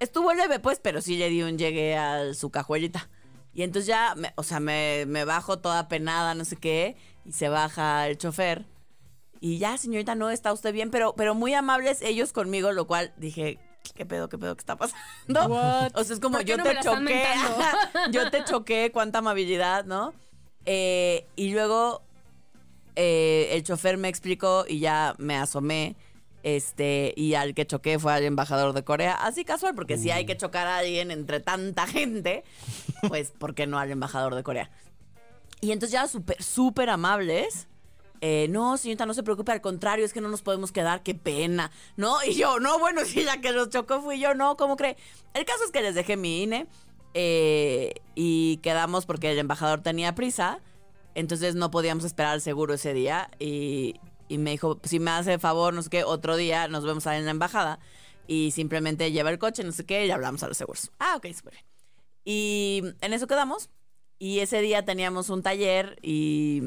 Estuvo 0.00 0.32
leve, 0.34 0.58
pues, 0.60 0.78
pero 0.82 1.00
sí 1.00 1.16
le 1.16 1.28
di 1.28 1.42
un 1.42 1.58
llegue 1.58 1.96
a 1.96 2.34
su 2.34 2.50
cajuelita. 2.50 3.08
Y 3.54 3.62
entonces 3.62 3.86
ya, 3.88 4.14
me- 4.16 4.32
o 4.36 4.42
sea, 4.42 4.60
me, 4.60 5.04
me 5.06 5.24
bajo 5.24 5.58
toda 5.58 5.88
penada, 5.88 6.34
no 6.34 6.44
sé 6.44 6.56
qué, 6.56 6.96
y 7.24 7.32
se 7.32 7.48
baja 7.48 8.06
el 8.08 8.16
chofer. 8.18 8.66
Y 9.40 9.58
ya, 9.58 9.76
señorita, 9.78 10.14
no 10.14 10.30
está 10.30 10.52
usted 10.52 10.72
bien, 10.72 10.90
pero, 10.90 11.14
pero 11.16 11.34
muy 11.34 11.54
amables 11.54 12.02
ellos 12.02 12.32
conmigo, 12.32 12.72
lo 12.72 12.86
cual 12.86 13.12
dije, 13.16 13.58
¿qué 13.94 14.04
pedo, 14.06 14.28
qué 14.28 14.38
pedo, 14.38 14.54
qué 14.56 14.60
está 14.60 14.76
pasando? 14.76 15.00
What? 15.48 15.92
O 15.94 16.04
sea, 16.04 16.14
es 16.14 16.20
como 16.20 16.36
¿Por 16.38 16.44
qué 16.44 16.50
yo 16.52 16.56
no 16.58 16.64
te 16.64 16.76
choqué, 16.80 17.24
yo 18.10 18.30
te 18.30 18.44
choqué, 18.44 18.90
cuánta 18.92 19.18
amabilidad, 19.18 19.84
¿no? 19.84 20.12
Eh, 20.66 21.26
y 21.36 21.50
luego 21.52 22.02
eh, 22.96 23.48
el 23.52 23.62
chofer 23.62 23.96
me 23.96 24.08
explicó 24.08 24.64
y 24.68 24.80
ya 24.80 25.14
me 25.18 25.36
asomé. 25.36 25.96
Este, 26.42 27.12
y 27.16 27.34
al 27.34 27.54
que 27.54 27.66
choqué 27.66 27.98
fue 27.98 28.12
al 28.12 28.24
embajador 28.24 28.72
de 28.72 28.84
Corea. 28.84 29.14
Así 29.14 29.44
casual, 29.44 29.74
porque 29.74 29.96
si 29.98 30.10
hay 30.10 30.24
que 30.24 30.36
chocar 30.36 30.66
a 30.66 30.78
alguien 30.78 31.10
entre 31.10 31.40
tanta 31.40 31.86
gente, 31.86 32.44
pues, 33.08 33.32
¿por 33.32 33.54
qué 33.54 33.66
no 33.66 33.78
al 33.78 33.90
embajador 33.90 34.34
de 34.34 34.42
Corea? 34.42 34.70
Y 35.60 35.72
entonces 35.72 35.92
ya 35.92 36.06
súper, 36.06 36.42
súper 36.42 36.90
amables. 36.90 37.66
Eh, 38.20 38.48
no, 38.50 38.76
señorita, 38.76 39.06
no 39.06 39.14
se 39.14 39.22
preocupe, 39.22 39.52
al 39.52 39.60
contrario, 39.60 40.04
es 40.04 40.12
que 40.12 40.20
no 40.20 40.28
nos 40.28 40.42
podemos 40.42 40.72
quedar, 40.72 41.02
qué 41.02 41.14
pena, 41.14 41.70
¿no? 41.96 42.16
Y 42.24 42.34
yo, 42.34 42.58
no, 42.58 42.78
bueno, 42.78 43.04
si 43.04 43.22
la 43.22 43.40
que 43.40 43.52
los 43.52 43.70
chocó 43.70 44.00
fui 44.00 44.18
yo, 44.18 44.34
no, 44.34 44.56
¿cómo 44.56 44.76
cree? 44.76 44.96
El 45.34 45.44
caso 45.44 45.64
es 45.64 45.70
que 45.70 45.82
les 45.82 45.94
dejé 45.94 46.16
mi 46.16 46.42
INE 46.42 46.66
eh, 47.14 47.94
y 48.14 48.58
quedamos 48.58 49.06
porque 49.06 49.30
el 49.30 49.38
embajador 49.38 49.82
tenía 49.82 50.14
prisa, 50.14 50.60
entonces 51.14 51.54
no 51.54 51.70
podíamos 51.70 52.04
esperar 52.04 52.40
seguro 52.40 52.74
ese 52.74 52.92
día 52.92 53.30
y, 53.38 53.94
y 54.28 54.38
me 54.38 54.50
dijo, 54.50 54.78
si 54.84 55.00
me 55.00 55.10
hace 55.10 55.38
favor, 55.38 55.74
no 55.74 55.82
sé 55.82 55.90
qué, 55.90 56.04
otro 56.04 56.36
día 56.36 56.68
nos 56.68 56.84
vemos 56.84 57.06
ahí 57.06 57.18
en 57.18 57.24
la 57.24 57.30
embajada 57.30 57.78
y 58.26 58.50
simplemente 58.50 59.10
lleva 59.10 59.30
el 59.30 59.38
coche, 59.38 59.64
no 59.64 59.72
sé 59.72 59.84
qué, 59.84 60.06
y 60.06 60.10
hablamos 60.10 60.42
a 60.42 60.48
los 60.48 60.56
seguros. 60.56 60.90
Ah, 60.98 61.14
ok, 61.16 61.26
súper 61.34 61.54
bien. 61.54 61.64
Y 62.24 62.82
en 63.00 63.12
eso 63.14 63.26
quedamos. 63.26 63.70
Y 64.18 64.40
ese 64.40 64.60
día 64.60 64.84
teníamos 64.84 65.30
un 65.30 65.42
taller 65.42 65.98
y 66.02 66.62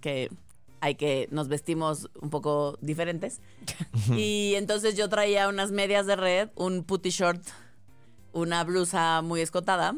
que 0.00 0.30
hay 0.80 0.96
que 0.96 1.28
nos 1.30 1.48
vestimos 1.48 2.10
un 2.20 2.30
poco 2.30 2.78
diferentes. 2.80 3.40
y 4.16 4.54
entonces 4.56 4.96
yo 4.96 5.08
traía 5.08 5.48
unas 5.48 5.72
medias 5.72 6.06
de 6.06 6.16
red, 6.16 6.50
un 6.54 6.84
putty 6.84 7.10
short, 7.10 7.42
una 8.32 8.62
blusa 8.64 9.22
muy 9.22 9.40
escotada 9.40 9.96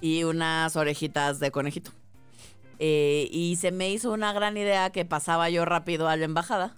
y 0.00 0.24
unas 0.24 0.76
orejitas 0.76 1.40
de 1.40 1.50
conejito. 1.50 1.90
Eh, 2.84 3.28
y 3.30 3.54
se 3.56 3.70
me 3.70 3.90
hizo 3.90 4.10
una 4.10 4.32
gran 4.32 4.56
idea 4.56 4.90
que 4.90 5.04
pasaba 5.04 5.48
yo 5.48 5.64
rápido 5.64 6.08
a 6.08 6.16
la 6.16 6.24
embajada. 6.24 6.76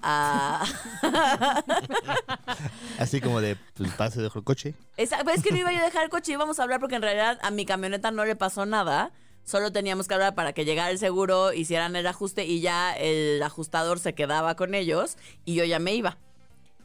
a- 0.00 0.64
Así 2.98 3.20
como 3.20 3.40
de, 3.42 3.56
pues 3.74 3.92
pase, 3.92 4.22
dejo 4.22 4.38
el 4.38 4.44
coche. 4.44 4.74
Esa- 4.96 5.22
pues 5.24 5.36
es 5.38 5.42
que 5.42 5.50
no 5.50 5.58
iba 5.58 5.70
yo 5.72 5.80
a 5.80 5.84
dejar 5.84 6.04
el 6.04 6.10
coche, 6.10 6.32
íbamos 6.32 6.58
a 6.58 6.62
hablar 6.62 6.80
porque 6.80 6.96
en 6.96 7.02
realidad 7.02 7.38
a 7.42 7.50
mi 7.50 7.66
camioneta 7.66 8.10
no 8.10 8.24
le 8.24 8.36
pasó 8.36 8.64
nada. 8.66 9.12
Solo 9.44 9.70
teníamos 9.72 10.08
que 10.08 10.14
hablar 10.14 10.34
para 10.34 10.52
que 10.52 10.64
llegara 10.64 10.90
el 10.90 10.98
seguro, 10.98 11.52
hicieran 11.52 11.94
el 11.96 12.06
ajuste 12.06 12.46
y 12.46 12.60
ya 12.60 12.92
el 12.94 13.42
ajustador 13.42 13.98
se 13.98 14.14
quedaba 14.14 14.56
con 14.56 14.74
ellos 14.74 15.16
y 15.44 15.54
yo 15.54 15.64
ya 15.64 15.78
me 15.78 15.94
iba. 15.94 16.16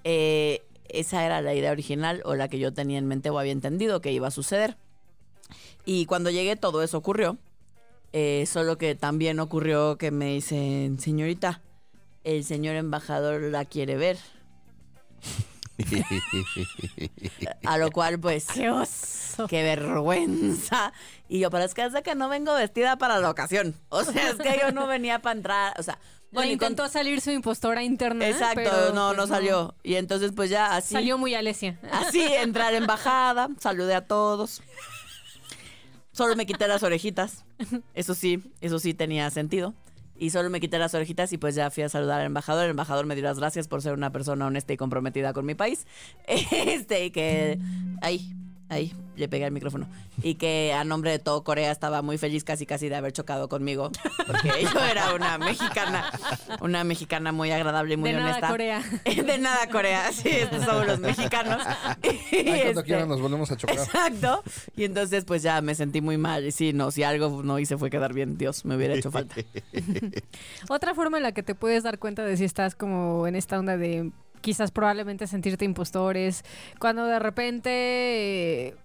Eh, 0.04 0.64
esa 0.90 1.26
era 1.26 1.42
la 1.42 1.54
idea 1.54 1.72
original 1.72 2.22
o 2.26 2.36
la 2.36 2.48
que 2.50 2.60
yo 2.60 2.74
tenía 2.74 2.98
en 3.00 3.08
mente 3.08 3.30
o 3.30 3.40
había 3.40 3.52
entendido 3.54 4.02
que 4.02 4.12
iba 4.12 4.28
a 4.28 4.32
suceder. 4.32 4.76
Y 5.86 6.06
cuando 6.08 6.30
llegué 6.30 6.56
todo 6.58 6.84
eso 6.84 6.98
ocurrió. 6.98 7.38
Eh, 8.14 8.46
solo 8.48 8.78
que 8.78 8.94
también 8.96 9.40
ocurrió 9.40 9.98
que 9.98 10.12
me 10.12 10.34
dicen, 10.36 11.00
señorita, 11.00 11.62
el 12.24 12.44
señor 12.44 12.76
embajador 12.76 13.42
la 13.42 13.66
quiere 13.66 13.96
ver. 13.98 14.18
A 17.66 17.78
lo 17.78 17.92
cual, 17.92 18.20
pues, 18.20 18.46
¡Qué 18.54 18.70
oso! 18.70 19.48
qué 19.48 19.64
vergüenza. 19.64 20.94
Y 21.28 21.40
yo, 21.40 21.50
pero 21.50 21.64
es 21.64 21.74
que 21.74 21.84
es 21.86 21.94
de 21.94 22.04
que 22.04 22.14
no 22.16 22.30
vengo 22.30 22.54
vestida 22.54 22.98
para 22.98 23.20
la 23.20 23.30
ocasión. 23.30 23.76
O 23.90 24.04
sea, 24.04 24.30
es 24.30 24.36
que 24.36 24.60
yo 24.62 24.72
no 24.72 24.86
venía 24.88 25.20
para 25.20 25.36
entrar. 25.36 25.74
O 25.80 25.84
sea, 25.84 25.96
Le 25.96 26.30
bueno, 26.32 26.48
con- 26.50 26.54
intentó 26.54 26.88
salir 26.90 27.20
su 27.22 27.32
impostora 27.32 27.82
interna. 27.84 28.28
Exacto, 28.28 28.62
pero, 28.64 28.94
no, 28.94 29.08
pues, 29.08 29.18
no 29.18 29.28
salió. 29.28 29.76
Y 29.82 29.96
entonces, 29.96 30.32
pues 30.36 30.50
ya 30.52 30.76
así. 30.76 30.94
Salió 30.94 31.18
muy 31.18 31.34
Alesia. 31.34 31.80
Así 31.92 32.22
entré 32.22 32.62
a 32.62 32.72
la 32.72 32.78
embajada, 32.78 33.50
saludé 33.60 33.96
a 33.96 34.06
todos. 34.06 34.62
Solo 36.14 36.36
me 36.36 36.46
quité 36.46 36.68
las 36.68 36.84
orejitas. 36.84 37.44
Eso 37.94 38.14
sí, 38.14 38.42
eso 38.62 38.80
sí 38.80 38.94
tenía 38.94 39.30
sentido. 39.32 39.74
Y 40.16 40.30
solo 40.30 40.50
me 40.50 40.60
quité 40.60 40.78
las 40.78 40.94
orejitas 40.94 41.34
y 41.34 41.38
pues 41.38 41.56
ya 41.56 41.72
fui 41.72 41.84
a 41.84 41.90
saludar 41.90 42.22
al 42.22 42.28
embajador. 42.28 42.66
El 42.66 42.70
embajador 42.70 43.06
me 43.06 43.16
dio 43.16 43.24
las 43.24 43.40
gracias 43.40 43.68
por 43.68 43.82
ser 43.82 43.94
una 43.94 44.12
persona 44.12 44.46
honesta 44.46 44.72
y 44.72 44.78
comprometida 44.78 45.34
con 45.34 45.46
mi 45.46 45.56
país. 45.56 45.86
Este, 46.28 47.12
que 47.12 47.60
ahí, 48.02 48.32
ahí, 48.74 48.94
le 49.16 49.28
pegué 49.28 49.46
el 49.46 49.52
micrófono. 49.52 49.88
Y 50.22 50.36
que 50.36 50.74
a 50.74 50.84
nombre 50.84 51.12
de 51.12 51.20
todo 51.20 51.44
Corea 51.44 51.72
estaba 51.72 52.02
muy 52.02 52.18
feliz 52.18 52.44
casi 52.44 52.66
casi 52.66 52.90
de 52.90 52.96
haber 52.96 53.14
chocado 53.14 53.50
conmigo. 53.50 53.92
Porque 54.28 54.50
yo 54.74 54.80
era 54.80 55.14
una 55.14 55.38
mexicana, 55.38 56.12
una 56.62 56.84
mexicana 56.84 57.32
muy 57.32 57.52
agradable 57.52 57.94
y 57.94 57.98
muy 57.98 58.12
de 58.12 58.20
nada. 58.20 58.48
Corea. 58.48 58.84
De 59.24 59.38
nada 59.38 59.68
Corea, 59.70 60.12
sí, 60.12 60.30
estos 60.30 60.64
somos 60.66 60.86
los 60.86 61.00
mexicanos. 61.00 61.62
Y, 62.04 62.08
Ay, 62.36 62.44
cuando 62.44 62.80
este, 62.80 62.84
quieran 62.84 63.10
nos 63.10 63.22
volvemos 63.22 63.52
a 63.52 63.58
chocar. 63.58 63.78
Exacto. 63.78 64.44
Y 64.76 64.84
entonces 64.84 65.26
pues 65.26 65.44
ya 65.44 65.62
me 65.62 65.76
sentí 65.76 66.02
muy 66.02 66.18
mal. 66.18 66.46
Y 66.46 66.52
sí, 66.52 66.74
no, 66.74 66.92
si 66.92 67.04
algo 67.04 67.44
no 67.44 67.60
hice 67.60 67.78
fue 67.78 67.90
quedar 67.90 68.14
bien, 68.14 68.38
Dios, 68.38 68.66
me 68.66 68.76
hubiera 68.76 68.94
hecho 68.96 69.12
falta. 69.12 69.36
Otra 70.70 70.94
forma 70.94 71.18
en 71.18 71.24
la 71.24 71.32
que 71.32 71.44
te 71.44 71.56
puedes 71.56 71.84
dar 71.84 72.00
cuenta 72.00 72.24
de 72.24 72.38
si 72.38 72.44
estás 72.46 72.76
como 72.76 73.28
en 73.28 73.36
esta 73.36 73.60
onda 73.60 73.78
de 73.78 74.12
quizás 74.44 74.70
probablemente 74.72 75.26
sentirte 75.26 75.66
impostores, 75.66 76.44
cuando 76.80 77.06
de 77.06 77.18
repente 77.18 78.68
eh, 78.68 78.76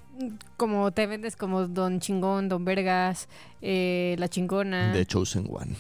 como 0.57 0.91
te 0.93 1.07
vendes 1.07 1.37
como 1.37 1.67
don 1.67 2.01
chingón, 2.01 2.49
don 2.49 2.65
vergas, 2.65 3.29
eh, 3.61 4.15
la 4.19 4.29
chingona, 4.29 4.93
The 4.93 5.05
Chosen 5.05 5.47
One. 5.51 5.75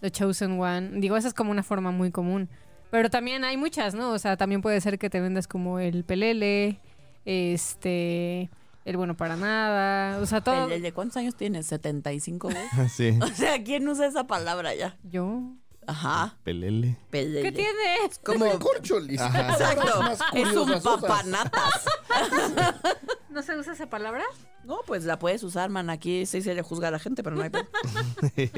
the 0.00 0.10
chosen 0.10 0.58
one. 0.60 1.00
Digo, 1.00 1.16
esa 1.16 1.28
es 1.28 1.34
como 1.34 1.52
una 1.52 1.62
forma 1.62 1.92
muy 1.92 2.10
común. 2.10 2.48
Pero 2.90 3.08
también 3.08 3.44
hay 3.44 3.56
muchas, 3.56 3.94
¿no? 3.94 4.10
O 4.10 4.18
sea, 4.18 4.36
también 4.36 4.60
puede 4.60 4.80
ser 4.80 4.98
que 4.98 5.08
te 5.08 5.20
vendas 5.20 5.46
como 5.48 5.78
el 5.78 6.04
pelele, 6.04 6.78
este, 7.24 8.50
el 8.84 8.96
bueno 8.96 9.16
para 9.16 9.36
nada, 9.36 10.18
o 10.18 10.26
sea, 10.26 10.40
todo. 10.42 10.66
¿De 10.66 10.92
cuántos 10.92 11.16
años 11.16 11.34
tienes? 11.36 11.70
¿75, 11.72 12.38
güey? 12.40 12.56
Sí. 12.90 13.18
O 13.22 13.28
sea, 13.28 13.62
¿quién 13.62 13.88
usa 13.88 14.06
esa 14.06 14.26
palabra 14.26 14.74
ya? 14.74 14.98
Yo. 15.04 15.54
Ajá. 15.86 16.36
Pelele. 16.44 16.96
pelele. 17.10 17.42
¿Qué 17.42 17.52
tienes? 17.52 18.18
Como 18.24 18.46
el 18.46 18.58
corcholis. 18.58 19.20
Exacto. 19.20 20.02
Más 20.02 20.20
Es 20.32 20.56
un 20.56 20.80
papanatas. 20.82 21.84
¿No 23.30 23.42
se 23.42 23.56
usa 23.56 23.72
esa 23.72 23.88
palabra? 23.88 24.22
No, 24.64 24.80
pues 24.86 25.04
la 25.04 25.18
puedes 25.18 25.42
usar, 25.42 25.70
man. 25.70 25.90
Aquí 25.90 26.26
sí 26.26 26.42
se 26.42 26.54
le 26.54 26.62
juzga 26.62 26.88
a 26.88 26.90
la 26.90 26.98
gente, 26.98 27.22
pero 27.22 27.34
no 27.36 27.42
hay 27.42 27.50
pedo. 27.50 27.66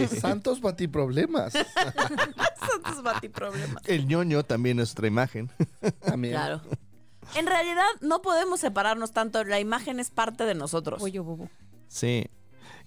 Santos 0.20 0.60
batiproblemas. 0.60 1.52
Santos 2.58 3.02
batiproblemas. 3.02 3.82
El 3.86 4.06
ñoño 4.06 4.44
también 4.44 4.80
es 4.80 4.92
otra 4.92 5.06
imagen. 5.06 5.50
También. 6.00 6.34
Claro. 6.34 6.60
En 7.36 7.46
realidad, 7.46 7.86
no 8.00 8.20
podemos 8.20 8.60
separarnos 8.60 9.12
tanto. 9.12 9.44
La 9.44 9.60
imagen 9.60 9.98
es 9.98 10.10
parte 10.10 10.44
de 10.44 10.54
nosotros. 10.54 11.02
Oye, 11.02 11.20
bobo. 11.20 11.48
Sí. 11.88 12.26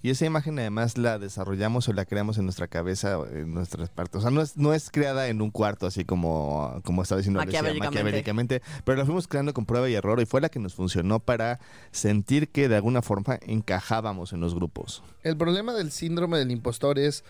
Y 0.01 0.09
esa 0.09 0.25
imagen 0.25 0.59
además 0.59 0.97
la 0.97 1.19
desarrollamos 1.19 1.87
o 1.89 1.93
la 1.93 2.05
creamos 2.05 2.37
en 2.37 2.45
nuestra 2.45 2.67
cabeza, 2.67 3.19
o 3.19 3.27
en 3.27 3.53
nuestras 3.53 3.89
partes. 3.89 4.19
O 4.19 4.21
sea, 4.21 4.31
no 4.31 4.41
es, 4.41 4.57
no 4.57 4.73
es 4.73 4.89
creada 4.91 5.27
en 5.27 5.41
un 5.41 5.51
cuarto 5.51 5.87
así 5.87 6.05
como, 6.05 6.81
como 6.83 7.01
estaba 7.01 7.17
diciendo 7.17 7.39
Alicia, 7.39 7.61
Maquiavélicamente. 7.61 7.99
maquiavélicamente, 7.99 8.61
pero 8.83 8.97
la 8.97 9.05
fuimos 9.05 9.27
creando 9.27 9.53
con 9.53 9.65
prueba 9.65 9.89
y 9.89 9.95
error 9.95 10.19
y 10.21 10.25
fue 10.25 10.41
la 10.41 10.49
que 10.49 10.59
nos 10.59 10.75
funcionó 10.75 11.19
para 11.19 11.59
sentir 11.91 12.49
que 12.49 12.69
de 12.69 12.75
alguna 12.75 13.01
forma 13.01 13.39
encajábamos 13.41 14.33
en 14.33 14.39
los 14.39 14.55
grupos. 14.55 15.03
El 15.23 15.37
problema 15.37 15.73
del 15.73 15.91
síndrome 15.91 16.37
del 16.37 16.51
impostor 16.51 16.99
es, 16.99 17.23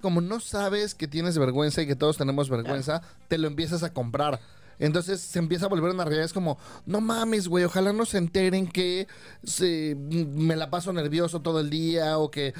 como 0.00 0.20
no 0.20 0.40
sabes 0.40 0.94
que 0.94 1.08
tienes 1.08 1.38
vergüenza 1.38 1.82
y 1.82 1.86
que 1.86 1.96
todos 1.96 2.16
tenemos 2.16 2.48
vergüenza, 2.48 3.02
te 3.28 3.38
lo 3.38 3.46
empiezas 3.46 3.82
a 3.82 3.92
comprar. 3.92 4.40
Entonces 4.78 5.20
se 5.20 5.38
empieza 5.38 5.66
a 5.66 5.68
volver 5.68 5.92
una 5.92 6.04
realidad. 6.04 6.24
Es 6.24 6.32
como, 6.32 6.58
no 6.86 7.00
mames, 7.00 7.48
güey, 7.48 7.64
ojalá 7.64 7.92
no 7.92 8.06
se 8.06 8.18
enteren 8.18 8.66
que 8.66 9.06
se- 9.44 9.94
me 9.96 10.56
la 10.56 10.70
paso 10.70 10.92
nervioso 10.92 11.40
todo 11.42 11.60
el 11.60 11.70
día 11.70 12.18
o 12.18 12.30
que, 12.30 12.48
eh, 12.48 12.54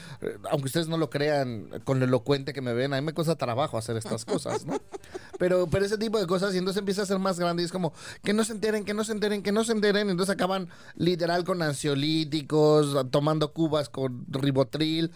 aunque 0.51 0.67
ustedes 0.67 0.89
no 0.89 0.97
lo 0.97 1.11
crean, 1.11 1.69
con 1.85 1.99
lo 1.99 2.05
elocuente 2.05 2.53
que 2.53 2.61
me 2.61 2.73
ven, 2.73 2.93
a 2.95 3.01
mí 3.01 3.07
me 3.07 3.13
cuesta 3.15 3.37
trabajo 3.37 3.79
hacer 3.79 3.97
estas 3.97 4.25
cosas, 4.25 4.67
¿no? 4.67 4.81
Pero, 5.39 5.69
pero 5.69 5.85
ese 5.85 5.99
tipo 5.99 6.19
de 6.19 6.27
cosas, 6.27 6.55
y 6.55 6.59
entonces 6.59 6.79
empieza 6.79 7.03
a 7.03 7.07
ser 7.07 7.19
más 7.19 7.39
grande 7.39 7.63
y 7.63 7.67
es 7.67 7.73
como, 7.73 7.93
que 8.23 8.33
no 8.33 8.45
se 8.45 8.53
enteren, 8.53 8.85
que 8.85 8.95
no 8.95 9.05
se 9.05 9.13
enteren, 9.13 9.43
que 9.43 9.53
no 9.53 9.65
se 9.65 9.73
enteren. 9.73 10.09
Y 10.09 10.11
entonces 10.13 10.35
acaban 10.35 10.69
literal 10.97 11.45
con 11.45 11.63
ansiolíticos, 11.63 13.11
tomando 13.11 13.53
cubas 13.53 13.89
con 13.89 14.25
ribotril, 14.29 15.11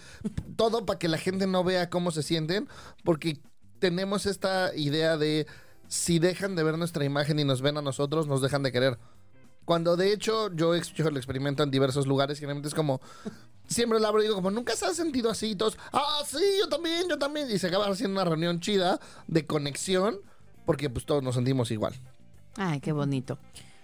todo 0.56 0.86
para 0.86 0.98
que 0.98 1.08
la 1.08 1.18
gente 1.18 1.46
no 1.46 1.64
vea 1.64 1.90
cómo 1.90 2.10
se 2.10 2.22
sienten, 2.22 2.68
porque 3.04 3.40
tenemos 3.78 4.26
esta 4.26 4.74
idea 4.74 5.16
de 5.16 5.46
si 5.88 6.18
dejan 6.18 6.56
de 6.56 6.62
ver 6.62 6.78
nuestra 6.78 7.04
imagen 7.04 7.38
y 7.38 7.44
nos 7.44 7.62
ven 7.62 7.76
a 7.78 7.82
nosotros, 7.82 8.26
nos 8.26 8.42
dejan 8.42 8.62
de 8.62 8.72
querer. 8.72 8.98
Cuando 9.64 9.96
de 9.96 10.12
hecho 10.12 10.54
yo 10.54 10.74
he 10.74 10.78
hecho 10.78 11.08
el 11.08 11.16
experimento 11.16 11.62
en 11.62 11.70
diversos 11.70 12.06
lugares, 12.06 12.38
generalmente 12.38 12.68
es 12.68 12.74
como, 12.74 13.00
siempre 13.66 13.98
lo 13.98 14.06
abro 14.06 14.20
y 14.20 14.24
digo 14.24 14.36
como, 14.36 14.50
¿nunca 14.50 14.76
se 14.76 14.86
ha 14.86 14.94
sentido 14.94 15.30
así? 15.30 15.50
Y 15.50 15.56
todos, 15.56 15.76
ah, 15.92 16.22
sí, 16.24 16.44
yo 16.60 16.68
también, 16.68 17.08
yo 17.08 17.18
también. 17.18 17.50
Y 17.50 17.58
se 17.58 17.66
acaba 17.66 17.86
haciendo 17.86 18.20
una 18.20 18.28
reunión 18.28 18.60
chida 18.60 19.00
de 19.26 19.44
conexión, 19.46 20.18
porque 20.64 20.88
pues 20.90 21.04
todos 21.04 21.22
nos 21.22 21.34
sentimos 21.34 21.70
igual. 21.70 21.94
Ay, 22.56 22.80
qué 22.80 22.92
bonito. 22.92 23.38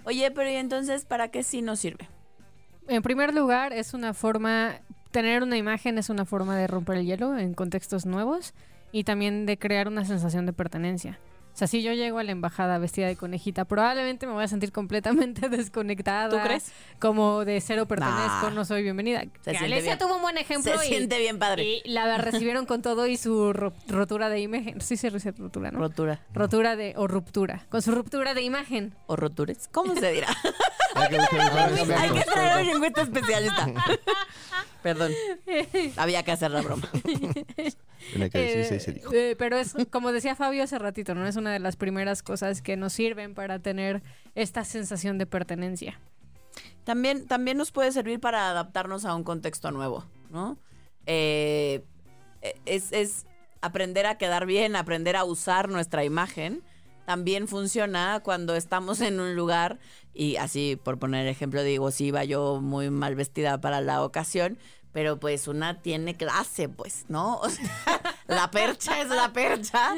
Oye, 0.05 0.31
pero 0.31 0.51
¿y 0.51 0.55
entonces 0.55 1.05
para 1.05 1.29
qué 1.31 1.43
sí 1.43 1.63
nos 1.63 1.81
sirve? 1.81 2.09
En 2.89 3.03
primer 3.03 3.35
lugar, 3.35 3.73
es 3.73 3.95
una 3.95 4.15
forma, 4.15 4.81
tener 5.11 5.43
una 5.43 5.57
imagen 5.57 5.99
es 5.99 6.11
una 6.11 6.25
forma 6.25 6.57
de 6.57 6.67
romper 6.67 6.99
el 6.99 7.07
hielo 7.07 7.39
en 7.39 7.55
contextos 7.55 8.07
nuevos 8.07 8.55
y 8.91 9.05
también 9.05 9.47
de 9.47 9.59
crear 9.59 9.89
una 9.89 10.05
sensación 10.05 10.47
de 10.47 10.53
pertenencia. 10.53 11.19
O 11.53 11.57
sea, 11.57 11.67
si 11.67 11.83
yo 11.83 11.93
llego 11.93 12.19
a 12.19 12.23
la 12.25 12.33
embajada 12.33 12.79
vestida 12.79 13.07
de 13.07 13.17
conejita, 13.17 13.67
probablemente 13.67 14.27
me 14.27 14.33
voy 14.33 14.43
a 14.43 14.49
sentir 14.49 14.73
completamente 14.73 15.49
desconectada. 15.51 16.31
¿Tú 16.31 16.43
crees? 16.43 16.73
Como 16.99 17.45
de 17.45 17.61
cero 17.61 17.87
pertenezco, 17.87 18.49
Nah. 18.49 18.51
no 18.51 18.65
soy 18.65 18.83
bienvenida. 18.83 19.23
Se 19.43 19.53
Que 19.53 19.67
bien. 19.67 19.99
tuvo 19.99 20.17
un 20.17 20.23
buen 20.23 20.39
ejemplo 20.39 20.79
Se 20.79 20.87
y, 20.87 20.89
siente 20.89 21.19
bien 21.19 21.39
padre. 21.39 21.65
y 21.65 21.83
la 21.89 22.17
recibieron 22.19 22.65
con 22.65 22.81
todo 22.81 23.07
y 23.07 23.17
su 23.19 23.53
ro- 23.53 23.75
rotura 23.87 24.31
de 24.31 24.41
imagen. 24.41 24.81
Sí, 24.81 24.97
se 24.97 25.11
dice 25.11 25.33
rotura, 25.33 25.71
¿no? 25.71 25.79
Rotura. 25.79 26.21
rotura 26.33 26.75
de 26.77 26.95
o 26.97 27.07
ruptura. 27.07 27.67
Con 27.69 27.83
su 27.83 27.93
ruptura 27.93 28.33
de 28.35 28.43
imagen. 28.43 28.95
¿O 29.07 29.17
rotures? 29.17 29.69
¿Cómo 29.73 29.95
se 29.95 30.11
dirá? 30.11 30.29
Hay 30.95 32.11
que 32.11 32.25
traer 32.25 32.63
un 32.63 32.67
lingüista 32.73 33.03
especialista. 33.03 33.67
Perdón. 34.83 35.13
Había 35.97 36.23
que 36.25 36.33
hacer 36.33 36.51
la 36.51 36.61
broma. 36.63 36.89
Tenía 38.13 38.31
que 38.31 38.39
decirse 38.39 38.75
y 38.75 38.77
Eh, 38.77 38.81
se 38.81 38.93
dijo. 38.93 39.13
eh, 39.13 39.37
pero 39.39 39.57
es, 39.57 39.75
como 39.91 40.11
decía 40.13 40.35
Fabio 40.35 40.65
hace 40.65 40.79
ratito, 40.79 41.15
¿no? 41.15 41.27
Es 41.27 41.37
una 41.37 41.53
de 41.53 41.61
las 41.61 41.77
primeras 41.77 42.23
cosas 42.23 42.63
que 42.63 42.77
nos 42.77 42.93
sirven 42.93 43.35
para 43.35 43.61
tener 43.61 44.03
esta 44.35 44.65
sensación 44.65 45.19
de 45.19 45.27
pertenencia. 45.27 46.01
También, 46.85 47.27
también 47.29 47.57
nos 47.57 47.71
puede 47.71 47.93
servir 47.93 48.19
para 48.19 48.51
adaptarnos 48.51 49.05
a 49.05 49.15
un 49.15 49.23
contexto 49.23 49.71
nuevo, 49.71 50.05
¿no? 50.31 50.59
Eh, 51.07 51.85
es, 52.67 52.91
es 52.93 53.25
aprender 53.61 54.05
a 54.07 54.19
quedar 54.19 54.47
bien, 54.47 54.75
aprender 54.75 55.15
a 55.17 55.23
usar 55.25 55.69
nuestra 55.69 56.05
imagen. 56.05 56.63
También 57.07 57.49
funciona 57.49 58.21
cuando 58.23 58.55
estamos 58.55 59.01
en 59.01 59.21
un 59.21 59.35
lugar 59.35 59.79
y 60.15 60.37
así, 60.37 60.79
por 60.83 60.99
poner 60.99 61.27
ejemplo, 61.27 61.63
digo, 61.63 61.91
sí 61.91 62.07
iba 62.07 62.25
yo 62.25 62.61
muy 62.61 62.91
mal 62.91 63.15
vestida 63.15 63.61
para 63.61 63.81
la 63.81 64.03
ocasión, 64.05 64.59
pero 64.93 65.19
pues 65.19 65.49
una 65.49 65.81
tiene 65.81 66.15
clase, 66.17 66.69
pues, 66.69 67.07
¿no? 67.09 67.41
O 67.41 67.49
sea, 67.49 68.03
la 68.27 68.51
percha 68.51 69.01
es 69.01 69.09
la 69.09 69.33
percha 69.33 69.95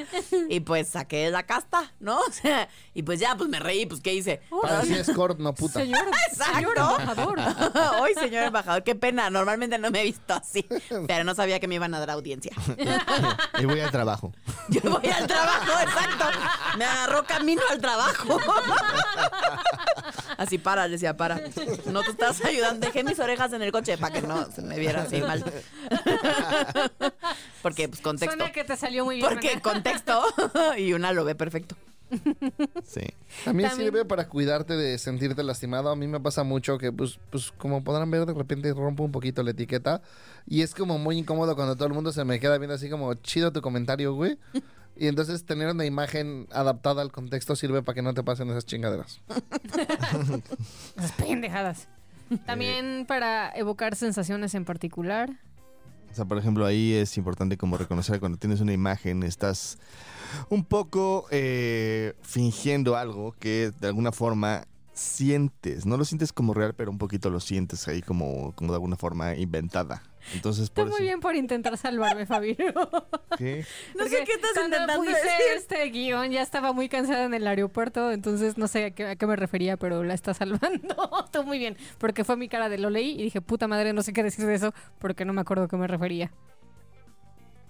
y 0.48 0.60
pues 0.60 0.88
saqué 0.88 1.30
la 1.30 1.44
casta, 1.44 1.92
¿no? 2.00 2.18
O 2.28 2.32
sea, 2.32 2.68
y 2.94 3.02
pues 3.02 3.20
ya, 3.20 3.36
pues 3.36 3.48
me 3.48 3.58
reí, 3.60 3.86
pues 3.86 4.00
¿qué 4.00 4.12
hice? 4.14 4.40
Para 4.62 4.80
decir 4.80 4.98
escort, 4.98 5.38
no 5.38 5.54
puta. 5.54 5.80
Señor, 5.80 6.08
Exacto. 6.30 6.54
señor 6.54 6.76
embajador. 6.78 7.38
Hoy, 8.00 8.14
señor 8.14 8.44
embajador, 8.44 8.82
qué 8.82 8.94
pena. 8.94 9.30
Normalmente 9.30 9.78
no 9.78 9.90
me 9.90 10.00
he 10.00 10.04
visto 10.04 10.34
así, 10.34 10.66
pero 11.06 11.22
no 11.24 11.34
sabía 11.34 11.60
que 11.60 11.68
me 11.68 11.76
iban 11.76 11.94
a 11.94 12.00
dar 12.00 12.10
audiencia. 12.10 12.52
Y 13.58 13.64
voy 13.66 13.80
al 13.80 13.90
trabajo. 13.90 14.32
Yo 14.68 14.80
voy 14.82 15.10
al 15.10 15.26
trabajo, 15.26 15.72
exacto. 15.82 16.24
Me 16.78 16.84
agarró 16.84 17.24
camino 17.24 17.62
al 17.70 17.80
trabajo. 17.80 18.40
Así 20.36 20.58
para, 20.58 20.88
decía, 20.88 21.16
para. 21.16 21.40
No 21.86 22.02
te 22.02 22.10
estás 22.10 22.44
ayudando. 22.44 22.86
Dejé 22.86 23.04
mis 23.04 23.18
orejas 23.20 23.52
en 23.52 23.62
el 23.62 23.70
coche 23.70 23.96
para 23.98 24.12
que 24.12 24.26
no 24.26 24.50
se 24.50 24.62
me 24.62 24.78
viera 24.78 25.02
así 25.02 25.20
mal. 25.20 25.44
Porque, 27.62 27.88
pues, 27.88 28.00
contexto. 28.14 28.36
Suena 28.38 28.52
que 28.52 28.64
te 28.64 28.76
salió 28.76 29.04
muy 29.04 29.16
bien. 29.16 29.28
Porque 29.28 29.50
Ana. 29.50 29.60
contexto 29.62 30.22
y 30.78 30.92
una 30.92 31.12
lo 31.12 31.24
ve 31.24 31.34
perfecto. 31.34 31.76
Sí. 32.84 33.00
También, 33.44 33.70
También- 33.70 33.90
sirve 33.90 34.04
para 34.04 34.28
cuidarte 34.28 34.74
de 34.76 34.98
sentirte 34.98 35.42
lastimado. 35.42 35.90
A 35.90 35.96
mí 35.96 36.06
me 36.06 36.20
pasa 36.20 36.44
mucho 36.44 36.78
que, 36.78 36.92
pues, 36.92 37.18
pues, 37.30 37.50
como 37.52 37.82
podrán 37.82 38.10
ver, 38.10 38.26
de 38.26 38.34
repente 38.34 38.72
rompo 38.72 39.02
un 39.04 39.10
poquito 39.12 39.42
la 39.42 39.50
etiqueta. 39.50 40.00
Y 40.46 40.62
es 40.62 40.74
como 40.74 40.98
muy 40.98 41.18
incómodo 41.18 41.56
cuando 41.56 41.74
todo 41.76 41.88
el 41.88 41.94
mundo 41.94 42.12
se 42.12 42.24
me 42.24 42.38
queda 42.38 42.58
viendo 42.58 42.74
así 42.74 42.88
como 42.88 43.14
chido 43.14 43.52
tu 43.52 43.60
comentario, 43.62 44.14
güey. 44.14 44.38
Y 44.96 45.08
entonces 45.08 45.44
tener 45.44 45.68
una 45.70 45.84
imagen 45.84 46.46
adaptada 46.52 47.02
al 47.02 47.10
contexto 47.10 47.56
sirve 47.56 47.82
para 47.82 47.96
que 47.96 48.02
no 48.02 48.14
te 48.14 48.22
pasen 48.22 48.48
esas 48.50 48.64
chingaderas. 48.64 49.20
Esas 50.96 51.12
pendejadas. 51.18 51.88
También 52.46 53.04
para 53.06 53.50
evocar 53.56 53.96
sensaciones 53.96 54.54
en 54.54 54.64
particular. 54.64 55.30
O 56.14 56.16
sea, 56.16 56.26
por 56.26 56.38
ejemplo, 56.38 56.64
ahí 56.64 56.92
es 56.92 57.16
importante 57.16 57.56
como 57.56 57.76
reconocer 57.76 58.20
cuando 58.20 58.38
tienes 58.38 58.60
una 58.60 58.72
imagen, 58.72 59.24
estás 59.24 59.78
un 60.48 60.64
poco 60.64 61.26
eh, 61.32 62.14
fingiendo 62.22 62.96
algo 62.96 63.34
que 63.40 63.72
de 63.80 63.88
alguna 63.88 64.12
forma 64.12 64.64
sientes. 64.92 65.86
No 65.86 65.96
lo 65.96 66.04
sientes 66.04 66.32
como 66.32 66.54
real, 66.54 66.72
pero 66.72 66.92
un 66.92 66.98
poquito 66.98 67.30
lo 67.30 67.40
sientes 67.40 67.88
ahí 67.88 68.00
como, 68.00 68.52
como 68.54 68.70
de 68.70 68.76
alguna 68.76 68.94
forma 68.94 69.34
inventada. 69.34 70.04
Entonces, 70.32 70.64
Está 70.64 70.82
por 70.82 70.90
muy 70.90 70.96
eso... 70.96 71.02
bien 71.04 71.20
por 71.20 71.36
intentar 71.36 71.76
salvarme, 71.76 72.26
Fabio. 72.26 72.56
¿Qué? 73.36 73.64
No 73.96 74.04
sé 74.04 74.24
qué 74.24 74.32
estás 74.32 74.52
cuando 74.54 74.76
intentando 74.76 75.02
decir. 75.02 75.30
este 75.56 75.84
guion 75.90 76.30
ya 76.30 76.42
estaba 76.42 76.72
muy 76.72 76.88
cansada 76.88 77.24
en 77.24 77.34
el 77.34 77.46
aeropuerto, 77.46 78.10
entonces 78.10 78.56
no 78.56 78.68
sé 78.68 78.86
a 78.86 78.90
qué, 78.92 79.06
a 79.06 79.16
qué 79.16 79.26
me 79.26 79.36
refería, 79.36 79.76
pero 79.76 80.02
la 80.02 80.14
está 80.14 80.34
salvando. 80.34 80.96
Estuvo 81.24 81.44
muy 81.44 81.58
bien, 81.58 81.76
porque 81.98 82.24
fue 82.24 82.36
mi 82.36 82.48
cara 82.48 82.68
de 82.68 82.78
lo 82.78 82.90
leí 82.90 83.12
y 83.12 83.22
dije, 83.22 83.40
puta 83.40 83.68
madre, 83.68 83.92
no 83.92 84.02
sé 84.02 84.12
qué 84.12 84.22
decir 84.22 84.46
de 84.46 84.54
eso, 84.54 84.72
porque 84.98 85.24
no 85.24 85.32
me 85.32 85.42
acuerdo 85.42 85.64
a 85.64 85.68
qué 85.68 85.76
me 85.76 85.86
refería. 85.86 86.32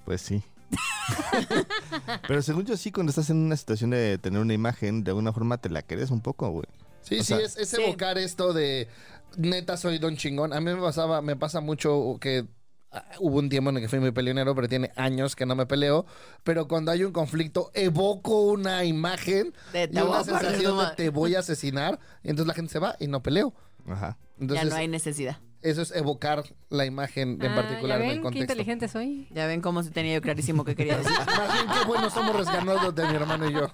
Pues 0.04 0.20
sí. 0.20 0.42
pero 2.26 2.42
según 2.42 2.64
yo 2.64 2.76
sí, 2.76 2.90
cuando 2.90 3.10
estás 3.10 3.30
en 3.30 3.38
una 3.38 3.56
situación 3.56 3.90
de 3.90 4.18
tener 4.18 4.40
una 4.40 4.54
imagen, 4.54 5.04
de 5.04 5.10
alguna 5.10 5.32
forma 5.32 5.58
te 5.58 5.70
la 5.70 5.82
crees 5.82 6.10
un 6.10 6.20
poco, 6.20 6.50
güey. 6.50 6.66
Sí, 7.04 7.16
O 7.16 7.18
sí, 7.18 7.24
sea, 7.24 7.38
es, 7.38 7.56
es 7.56 7.68
sí. 7.68 7.80
evocar 7.80 8.18
esto 8.18 8.52
de 8.52 8.88
neta 9.36 9.76
soy 9.76 9.98
don 9.98 10.16
chingón. 10.16 10.52
A 10.52 10.60
mí 10.60 10.72
me 10.72 10.80
pasaba, 10.80 11.22
me 11.22 11.36
pasa 11.36 11.60
mucho 11.60 12.18
que 12.20 12.46
ah, 12.90 13.04
hubo 13.20 13.38
un 13.38 13.48
tiempo 13.48 13.70
en 13.70 13.76
el 13.76 13.82
que 13.82 13.88
fui 13.88 14.00
muy 14.00 14.10
peleonero, 14.12 14.54
pero 14.54 14.68
tiene 14.68 14.90
años 14.96 15.36
que 15.36 15.46
no 15.46 15.54
me 15.54 15.66
peleo. 15.66 16.06
Pero 16.42 16.66
cuando 16.68 16.90
hay 16.90 17.04
un 17.04 17.12
conflicto, 17.12 17.70
evoco 17.74 18.42
una 18.42 18.84
imagen 18.84 19.54
De, 19.72 19.84
y 19.84 19.88
te 19.88 20.02
voy 20.02 20.10
una 20.10 20.24
sensación 20.24 20.78
de 20.78 20.84
te 20.96 21.10
voy 21.10 21.34
a 21.34 21.40
asesinar. 21.40 21.98
Y 22.22 22.30
entonces 22.30 22.48
la 22.48 22.54
gente 22.54 22.72
se 22.72 22.78
va 22.78 22.96
y 22.98 23.06
no 23.06 23.22
peleo. 23.22 23.54
Ajá. 23.86 24.18
Entonces, 24.40 24.64
ya 24.64 24.70
no 24.70 24.76
hay 24.76 24.88
necesidad. 24.88 25.38
Eso 25.64 25.82
es 25.82 25.90
evocar 25.92 26.44
la 26.70 26.84
imagen 26.86 27.38
en 27.42 27.50
Ah, 27.52 27.54
particular 27.56 27.98
¿ya 27.98 28.04
en 28.04 28.08
ven 28.08 28.10
el 28.10 28.16
qué 28.18 28.22
contexto. 28.22 28.52
inteligente 28.52 28.88
soy? 28.88 29.26
Ya 29.30 29.46
ven 29.46 29.60
cómo 29.60 29.82
se 29.82 29.90
tenía 29.90 30.14
yo 30.14 30.20
clarísimo 30.22 30.64
que 30.64 30.76
quería 30.76 30.98
decir. 30.98 31.12
Más 31.26 31.52
bien 31.54 31.66
qué 31.78 31.86
bueno 31.86 32.10
somos 32.10 32.36
rescanosos 32.36 32.94
de 32.94 33.06
mi 33.08 33.14
hermano 33.14 33.48
y 33.50 33.52
yo. 33.54 33.68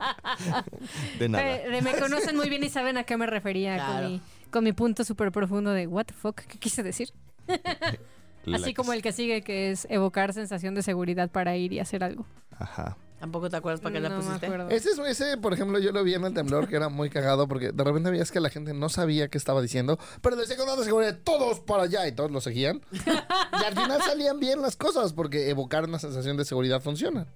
De 1.19 1.29
nada. 1.29 1.45
Eh, 1.57 1.69
de- 1.69 1.83
me 1.83 1.93
conocen 1.99 2.37
muy 2.37 2.49
bien 2.49 2.65
y 2.65 2.69
saben 2.71 2.97
a 2.97 3.05
qué 3.05 3.17
me 3.17 3.27
refería 3.27 3.75
Claro. 3.77 3.93
con, 4.05 4.13
mi, 4.13 4.21
con 4.51 4.65
mi 4.65 4.73
punto 4.73 5.05
súper 5.05 5.31
profundo 5.33 5.73
de 5.73 5.87
what 5.87 6.07
the 6.07 6.15
fuck, 6.15 6.41
¿qué 6.41 6.59
quise 6.59 6.83
decir? 6.83 7.13
Así 8.55 8.73
como 8.75 8.93
el 8.93 9.03
que 9.03 9.13
sigue, 9.13 9.43
que 9.43 9.71
es 9.71 9.87
evocar 9.91 10.33
sensación 10.33 10.75
de 10.75 10.83
seguridad 10.83 11.31
para 11.31 11.57
ir 11.57 11.73
y 11.75 11.79
hacer 11.81 12.03
algo. 12.03 12.25
Ajá. 12.59 12.97
¿Tampoco 13.21 13.51
te 13.51 13.57
acuerdas 13.57 13.81
para 13.83 13.93
qué 13.93 14.01
la 14.01 14.09
no 14.09 14.17
me 14.17 14.23
pusiste? 14.25 14.47
acuerdo. 14.47 14.69
Ese, 14.71 14.91
es- 14.91 14.99
ese, 14.99 15.37
por 15.37 15.53
ejemplo, 15.53 15.79
yo 15.79 15.93
lo 15.93 16.03
vi 16.03 16.15
en 16.15 16.25
el 16.25 16.33
temblor, 16.35 16.67
que 16.69 16.77
era 16.77 16.89
muy 16.89 17.11
cagado, 17.11 17.47
porque 17.47 17.71
de 17.71 17.85
repente 17.85 18.11
veías 18.11 18.31
que 18.33 18.41
la 18.41 18.49
gente 18.51 18.73
no 18.73 18.89
sabía 18.89 19.29
qué 19.29 19.37
estaba 19.39 19.61
diciendo, 19.61 19.99
pero 20.23 20.37
decía 20.37 20.57
con 20.57 20.69
una 20.69 20.83
seguridad, 20.83 21.19
todos 21.23 21.61
para 21.61 21.83
allá, 21.85 22.09
y 22.09 22.13
todos 22.13 22.31
lo 22.31 22.41
seguían. 22.41 22.81
y 22.93 23.65
al 23.65 23.75
final 23.75 24.01
salían 24.03 24.41
bien 24.41 24.63
las 24.63 24.75
cosas, 24.77 25.13
porque 25.13 25.51
evocar 25.51 25.85
una 25.85 25.99
sensación 25.99 26.37
de 26.39 26.45
seguridad 26.47 26.81
funciona. 26.81 27.27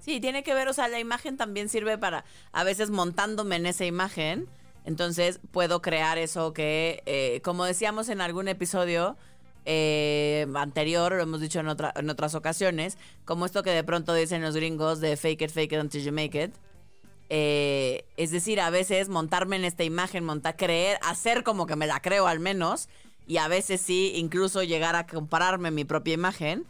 Sí, 0.00 0.20
tiene 0.20 0.42
que 0.42 0.54
ver, 0.54 0.68
o 0.68 0.72
sea, 0.72 0.88
la 0.88 0.98
imagen 1.00 1.36
también 1.36 1.68
sirve 1.68 1.98
para, 1.98 2.24
a 2.52 2.64
veces 2.64 2.88
montándome 2.88 3.56
en 3.56 3.66
esa 3.66 3.84
imagen, 3.84 4.48
entonces 4.86 5.38
puedo 5.50 5.82
crear 5.82 6.16
eso 6.16 6.54
que, 6.54 7.02
eh, 7.04 7.42
como 7.44 7.64
decíamos 7.66 8.08
en 8.08 8.22
algún 8.22 8.48
episodio 8.48 9.18
eh, 9.70 10.46
anterior, 10.54 11.12
lo 11.12 11.22
hemos 11.22 11.42
dicho 11.42 11.60
en, 11.60 11.68
otra, 11.68 11.92
en 11.94 12.08
otras 12.08 12.34
ocasiones, 12.34 12.96
como 13.26 13.44
esto 13.44 13.62
que 13.62 13.70
de 13.70 13.84
pronto 13.84 14.14
dicen 14.14 14.40
los 14.40 14.56
gringos 14.56 15.00
de 15.00 15.18
fake 15.18 15.42
it, 15.42 15.50
fake 15.50 15.72
it 15.72 15.80
until 15.80 16.02
you 16.02 16.10
make 16.10 16.42
it. 16.42 16.54
Eh, 17.28 18.06
es 18.16 18.30
decir, 18.30 18.60
a 18.62 18.70
veces 18.70 19.10
montarme 19.10 19.56
en 19.56 19.66
esta 19.66 19.84
imagen, 19.84 20.24
montar, 20.24 20.56
creer, 20.56 20.98
hacer 21.02 21.42
como 21.42 21.66
que 21.66 21.76
me 21.76 21.86
la 21.86 22.00
creo 22.00 22.26
al 22.26 22.40
menos, 22.40 22.88
y 23.26 23.36
a 23.36 23.46
veces 23.46 23.82
sí, 23.82 24.12
incluso 24.16 24.62
llegar 24.62 24.96
a 24.96 25.06
compararme 25.06 25.70
mi 25.70 25.84
propia 25.84 26.14
imagen, 26.14 26.64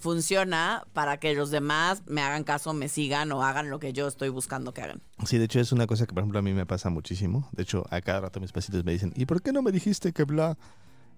funciona 0.00 0.82
para 0.92 1.18
que 1.18 1.32
los 1.34 1.52
demás 1.52 2.02
me 2.06 2.20
hagan 2.20 2.42
caso, 2.42 2.72
me 2.72 2.88
sigan 2.88 3.30
o 3.30 3.44
hagan 3.44 3.70
lo 3.70 3.78
que 3.78 3.92
yo 3.92 4.08
estoy 4.08 4.28
buscando 4.28 4.74
que 4.74 4.82
hagan. 4.82 5.02
Sí, 5.24 5.38
de 5.38 5.44
hecho 5.44 5.60
es 5.60 5.70
una 5.70 5.86
cosa 5.86 6.04
que 6.06 6.14
por 6.14 6.22
ejemplo 6.22 6.40
a 6.40 6.42
mí 6.42 6.52
me 6.52 6.66
pasa 6.66 6.90
muchísimo. 6.90 7.48
De 7.52 7.62
hecho, 7.62 7.86
a 7.90 8.00
cada 8.00 8.22
rato 8.22 8.40
mis 8.40 8.50
pacientes 8.50 8.84
me 8.84 8.90
dicen, 8.90 9.12
¿y 9.14 9.26
por 9.26 9.40
qué 9.40 9.52
no 9.52 9.62
me 9.62 9.70
dijiste 9.70 10.12
que 10.12 10.24
bla? 10.24 10.58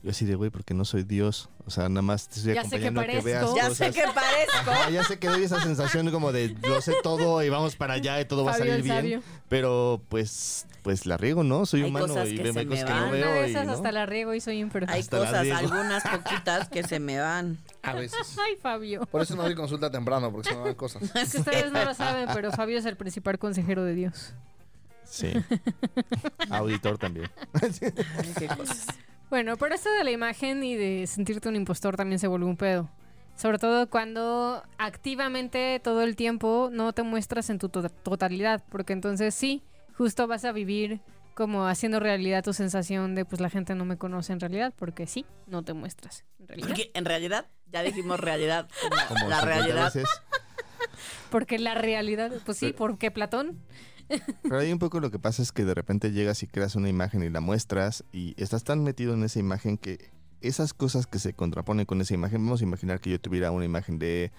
Yo 0.02 0.10
así 0.10 0.24
de, 0.24 0.34
güey, 0.34 0.50
porque 0.50 0.74
no 0.74 0.84
soy 0.84 1.04
Dios. 1.04 1.48
O 1.64 1.70
sea, 1.70 1.88
nada 1.88 2.02
más 2.02 2.28
te 2.28 2.40
estoy 2.40 2.54
Ya 2.54 2.64
sé 2.64 2.80
que 2.80 2.90
veas 2.90 3.06
parezco. 3.06 3.56
Ya 3.56 3.68
cosas. 3.68 3.76
sé 3.76 3.90
que 3.92 4.02
parezco. 4.02 4.70
Ajá, 4.70 4.90
ya 4.90 5.04
sé 5.04 5.18
que 5.18 5.28
doy 5.28 5.44
esa 5.44 5.62
sensación 5.62 6.10
como 6.10 6.32
de 6.32 6.56
lo 6.62 6.80
sé 6.80 6.94
todo 7.04 7.42
y 7.42 7.48
vamos 7.48 7.76
para 7.76 7.94
allá 7.94 8.20
y 8.20 8.24
todo 8.24 8.44
va 8.44 8.52
a 8.52 8.58
salir 8.58 8.82
bien. 8.82 9.22
Pero 9.48 10.02
pues 10.08 10.66
pues 10.82 11.06
la 11.06 11.16
riego, 11.16 11.44
¿no? 11.44 11.64
Soy 11.64 11.82
Hay 11.82 11.88
humano 11.90 12.08
cosas 12.08 12.28
y 12.28 12.36
que 12.36 12.42
veo 12.42 12.52
se 12.52 12.66
cosas 12.66 12.84
me 12.84 12.84
que 12.84 12.90
no. 12.92 13.02
Una 13.02 13.10
veo 13.12 13.46
y 13.46 13.52
¿no? 13.52 13.72
hasta 13.72 13.92
la 13.92 14.06
riego 14.06 14.34
y 14.34 14.40
soy 14.40 14.58
imperfecta. 14.58 14.94
Hay 14.94 15.00
Hasta 15.00 15.18
cosas, 15.18 15.50
algunas 15.50 16.02
poquitas 16.02 16.68
que 16.68 16.82
se 16.82 16.98
me 16.98 17.20
van. 17.20 17.58
A 17.82 17.92
veces. 17.94 18.36
Ay, 18.44 18.56
Fabio. 18.60 19.06
Por 19.06 19.22
eso 19.22 19.36
no 19.36 19.44
doy 19.44 19.54
consulta 19.54 19.90
temprano, 19.90 20.32
porque 20.32 20.50
se 20.50 20.56
me 20.56 20.62
van 20.62 20.74
cosas. 20.74 21.02
Es 21.14 21.30
que 21.32 21.38
ustedes 21.38 21.70
no 21.70 21.84
lo 21.84 21.94
saben, 21.94 22.28
pero 22.34 22.50
Fabio 22.50 22.78
es 22.78 22.84
el 22.86 22.96
principal 22.96 23.38
consejero 23.38 23.84
de 23.84 23.94
Dios. 23.94 24.34
Sí. 25.04 25.32
Auditor 26.50 26.98
también. 26.98 27.30
Ay, 27.52 28.32
qué 28.38 28.48
cosas. 28.48 28.86
Bueno, 29.32 29.56
pero 29.56 29.74
esto 29.74 29.90
de 29.90 30.04
la 30.04 30.10
imagen 30.10 30.62
y 30.62 30.76
de 30.76 31.06
sentirte 31.06 31.48
un 31.48 31.56
impostor 31.56 31.96
también 31.96 32.18
se 32.18 32.26
vuelve 32.26 32.44
un 32.44 32.58
pedo. 32.58 32.90
Sobre 33.34 33.56
todo 33.58 33.88
cuando 33.88 34.62
activamente 34.76 35.80
todo 35.82 36.02
el 36.02 36.16
tiempo 36.16 36.68
no 36.70 36.92
te 36.92 37.02
muestras 37.02 37.48
en 37.48 37.58
tu 37.58 37.70
to- 37.70 37.88
totalidad, 37.88 38.62
porque 38.68 38.92
entonces 38.92 39.34
sí, 39.34 39.62
justo 39.96 40.26
vas 40.26 40.44
a 40.44 40.52
vivir 40.52 41.00
como 41.34 41.66
haciendo 41.66 41.98
realidad 41.98 42.44
tu 42.44 42.52
sensación 42.52 43.14
de 43.14 43.24
pues 43.24 43.40
la 43.40 43.48
gente 43.48 43.74
no 43.74 43.86
me 43.86 43.96
conoce 43.96 44.34
en 44.34 44.40
realidad, 44.40 44.74
porque 44.76 45.06
sí, 45.06 45.24
no 45.46 45.62
te 45.62 45.72
muestras 45.72 46.26
en 46.38 46.48
realidad. 46.48 46.68
Porque 46.68 46.90
en 46.92 47.04
realidad, 47.06 47.46
ya 47.72 47.82
dijimos 47.82 48.20
realidad, 48.20 48.68
como, 48.82 48.90
Como 49.08 49.30
la 49.30 49.40
50 49.40 49.44
realidad. 49.46 49.84
veces. 49.94 50.08
Porque 51.30 51.58
la 51.58 51.72
realidad, 51.74 52.30
pues 52.44 52.58
sí, 52.58 52.66
Pero- 52.66 52.76
porque 52.76 53.10
Platón. 53.10 53.58
Pero 54.42 54.58
ahí 54.58 54.72
un 54.72 54.78
poco 54.78 55.00
lo 55.00 55.10
que 55.10 55.18
pasa 55.18 55.42
es 55.42 55.52
que 55.52 55.64
de 55.64 55.74
repente 55.74 56.12
llegas 56.12 56.42
y 56.42 56.46
creas 56.46 56.76
una 56.76 56.88
imagen 56.88 57.22
y 57.22 57.30
la 57.30 57.40
muestras 57.40 58.04
y 58.12 58.34
estás 58.36 58.64
tan 58.64 58.82
metido 58.82 59.14
en 59.14 59.24
esa 59.24 59.38
imagen 59.38 59.78
que 59.78 60.10
esas 60.40 60.74
cosas 60.74 61.06
que 61.06 61.18
se 61.18 61.34
contraponen 61.34 61.86
con 61.86 62.00
esa 62.00 62.14
imagen, 62.14 62.44
vamos 62.44 62.60
a 62.60 62.64
imaginar 62.64 63.00
que 63.00 63.10
yo 63.10 63.20
tuviera 63.20 63.50
una 63.50 63.64
imagen 63.64 63.98
de 63.98 64.32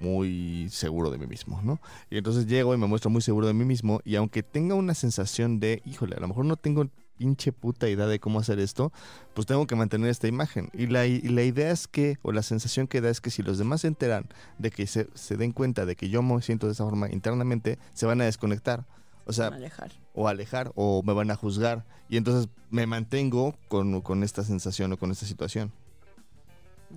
muy 0.00 0.68
seguro 0.70 1.10
de 1.10 1.18
mí 1.18 1.26
mismo, 1.26 1.60
¿no? 1.62 1.80
Y 2.10 2.18
entonces 2.18 2.46
llego 2.46 2.74
y 2.74 2.78
me 2.78 2.86
muestro 2.86 3.10
muy 3.10 3.20
seguro 3.20 3.46
de 3.46 3.54
mí 3.54 3.64
mismo 3.64 4.00
y 4.04 4.14
aunque 4.14 4.42
tenga 4.42 4.74
una 4.74 4.94
sensación 4.94 5.58
de, 5.60 5.82
híjole, 5.84 6.16
a 6.16 6.20
lo 6.20 6.28
mejor 6.28 6.44
no 6.44 6.56
tengo 6.56 6.88
pinche 7.18 7.52
puta 7.52 7.88
idea 7.88 8.06
de 8.06 8.20
cómo 8.20 8.38
hacer 8.38 8.60
esto, 8.60 8.92
pues 9.34 9.46
tengo 9.46 9.66
que 9.66 9.74
mantener 9.74 10.08
esta 10.08 10.28
imagen. 10.28 10.70
Y 10.72 10.86
la, 10.86 11.00
la 11.00 11.42
idea 11.42 11.72
es 11.72 11.88
que, 11.88 12.16
o 12.22 12.32
la 12.32 12.42
sensación 12.42 12.86
que 12.86 13.00
da 13.00 13.10
es 13.10 13.20
que 13.20 13.30
si 13.30 13.42
los 13.42 13.58
demás 13.58 13.80
se 13.80 13.88
enteran 13.88 14.28
de 14.58 14.70
que 14.70 14.86
se, 14.86 15.08
se 15.14 15.36
den 15.36 15.52
cuenta 15.52 15.84
de 15.84 15.96
que 15.96 16.08
yo 16.08 16.22
me 16.22 16.40
siento 16.40 16.66
de 16.66 16.72
esa 16.72 16.84
forma 16.84 17.10
internamente, 17.10 17.78
se 17.92 18.06
van 18.06 18.20
a 18.20 18.24
desconectar. 18.24 18.86
O 19.28 19.32
sea, 19.32 19.48
Alejar. 19.48 19.92
o 20.14 20.26
alejar 20.26 20.72
o 20.74 21.02
me 21.04 21.12
van 21.12 21.30
a 21.30 21.36
juzgar. 21.36 21.84
Y 22.08 22.16
entonces 22.16 22.48
me 22.70 22.86
mantengo 22.86 23.54
con, 23.68 24.00
con 24.00 24.24
esta 24.24 24.42
sensación 24.42 24.92
o 24.92 24.98
con 24.98 25.10
esta 25.10 25.26
situación. 25.26 25.70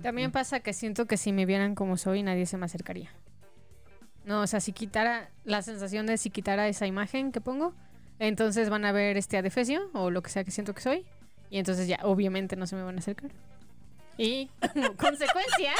También 0.02 0.32
pasa 0.32 0.60
que 0.60 0.72
siento 0.72 1.04
que 1.06 1.18
si 1.18 1.32
me 1.32 1.44
vieran 1.44 1.74
como 1.74 1.98
soy, 1.98 2.22
nadie 2.22 2.46
se 2.46 2.56
me 2.56 2.64
acercaría. 2.64 3.10
No, 4.24 4.40
o 4.40 4.46
sea, 4.46 4.60
si 4.60 4.72
quitara 4.72 5.30
la 5.44 5.60
sensación 5.62 6.06
de 6.06 6.16
si 6.16 6.30
quitara 6.30 6.68
esa 6.68 6.86
imagen 6.86 7.32
que 7.32 7.40
pongo, 7.40 7.74
entonces 8.18 8.70
van 8.70 8.84
a 8.86 8.92
ver 8.92 9.16
este 9.18 9.36
adefesio 9.36 9.90
o 9.92 10.10
lo 10.10 10.22
que 10.22 10.30
sea 10.30 10.44
que 10.44 10.50
siento 10.50 10.74
que 10.74 10.80
soy. 10.80 11.04
Y 11.50 11.58
entonces 11.58 11.86
ya, 11.86 11.98
obviamente, 12.02 12.56
no 12.56 12.66
se 12.66 12.76
me 12.76 12.82
van 12.82 12.96
a 12.96 13.00
acercar. 13.00 13.30
Y 14.16 14.48
como 14.72 14.96
consecuencia, 14.96 15.72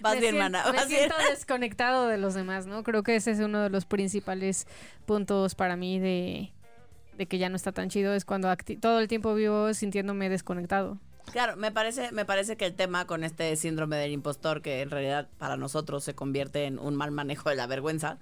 Vas 0.00 0.14
me 0.14 0.20
bien, 0.20 0.32
sien- 0.34 0.42
mana. 0.42 0.64
me 0.66 0.72
bien. 0.86 0.88
siento 0.88 1.16
desconectado 1.30 2.06
de 2.06 2.18
los 2.18 2.34
demás, 2.34 2.66
¿no? 2.66 2.82
Creo 2.82 3.02
que 3.02 3.16
ese 3.16 3.30
es 3.30 3.38
uno 3.40 3.62
de 3.62 3.70
los 3.70 3.86
principales 3.86 4.66
puntos 5.06 5.54
para 5.54 5.76
mí 5.76 5.98
de, 5.98 6.52
de 7.16 7.26
que 7.26 7.38
ya 7.38 7.48
no 7.48 7.56
está 7.56 7.72
tan 7.72 7.88
chido. 7.88 8.12
Es 8.14 8.24
cuando 8.24 8.54
todo 8.80 8.98
el 9.00 9.08
tiempo 9.08 9.34
vivo 9.34 9.72
sintiéndome 9.74 10.28
desconectado. 10.28 10.98
Claro, 11.32 11.56
me 11.56 11.72
parece, 11.72 12.12
me 12.12 12.24
parece 12.24 12.56
que 12.56 12.66
el 12.66 12.74
tema 12.74 13.06
con 13.06 13.24
este 13.24 13.56
síndrome 13.56 13.96
del 13.96 14.12
impostor, 14.12 14.62
que 14.62 14.80
en 14.82 14.90
realidad 14.90 15.28
para 15.38 15.56
nosotros 15.56 16.04
se 16.04 16.14
convierte 16.14 16.66
en 16.66 16.78
un 16.78 16.94
mal 16.94 17.10
manejo 17.10 17.48
de 17.50 17.56
la 17.56 17.66
vergüenza, 17.66 18.18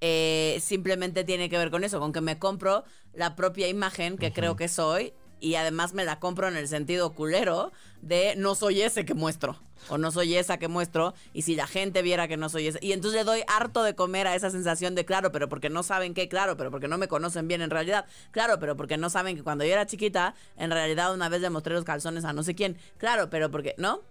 eh, 0.00 0.58
simplemente 0.60 1.22
tiene 1.24 1.48
que 1.48 1.58
ver 1.58 1.70
con 1.70 1.84
eso, 1.84 2.00
con 2.00 2.12
que 2.12 2.20
me 2.20 2.38
compro 2.38 2.84
la 3.12 3.36
propia 3.36 3.68
imagen 3.68 4.16
que 4.18 4.32
creo 4.32 4.56
que 4.56 4.66
soy 4.66 5.12
y 5.40 5.54
además 5.54 5.94
me 5.94 6.04
la 6.04 6.18
compro 6.20 6.48
en 6.48 6.56
el 6.56 6.68
sentido 6.68 7.12
culero 7.12 7.72
de 8.02 8.34
no 8.36 8.54
soy 8.54 8.82
ese 8.82 9.04
que 9.04 9.14
muestro 9.14 9.58
o 9.88 9.98
no 9.98 10.10
soy 10.10 10.36
esa 10.36 10.58
que 10.58 10.68
muestro 10.68 11.14
y 11.32 11.42
si 11.42 11.54
la 11.54 11.66
gente 11.66 12.02
viera 12.02 12.28
que 12.28 12.36
no 12.36 12.48
soy 12.48 12.66
esa 12.66 12.78
y 12.82 12.92
entonces 12.92 13.20
le 13.20 13.24
doy 13.24 13.42
harto 13.46 13.82
de 13.82 13.94
comer 13.94 14.26
a 14.26 14.34
esa 14.34 14.50
sensación 14.50 14.94
de 14.94 15.04
claro, 15.04 15.32
pero 15.32 15.48
porque 15.48 15.70
no 15.70 15.82
saben 15.82 16.14
qué, 16.14 16.28
claro, 16.28 16.56
pero 16.56 16.70
porque 16.70 16.88
no 16.88 16.98
me 16.98 17.08
conocen 17.08 17.48
bien 17.48 17.62
en 17.62 17.70
realidad, 17.70 18.06
claro, 18.30 18.58
pero 18.58 18.76
porque 18.76 18.96
no 18.96 19.10
saben 19.10 19.36
que 19.36 19.42
cuando 19.42 19.64
yo 19.64 19.72
era 19.72 19.86
chiquita, 19.86 20.34
en 20.56 20.70
realidad 20.70 21.14
una 21.14 21.28
vez 21.28 21.40
le 21.40 21.50
mostré 21.50 21.74
los 21.74 21.84
calzones 21.84 22.24
a 22.24 22.32
no 22.32 22.42
sé 22.42 22.54
quién, 22.54 22.76
claro, 22.98 23.30
pero 23.30 23.50
porque, 23.50 23.74
¿no? 23.78 24.02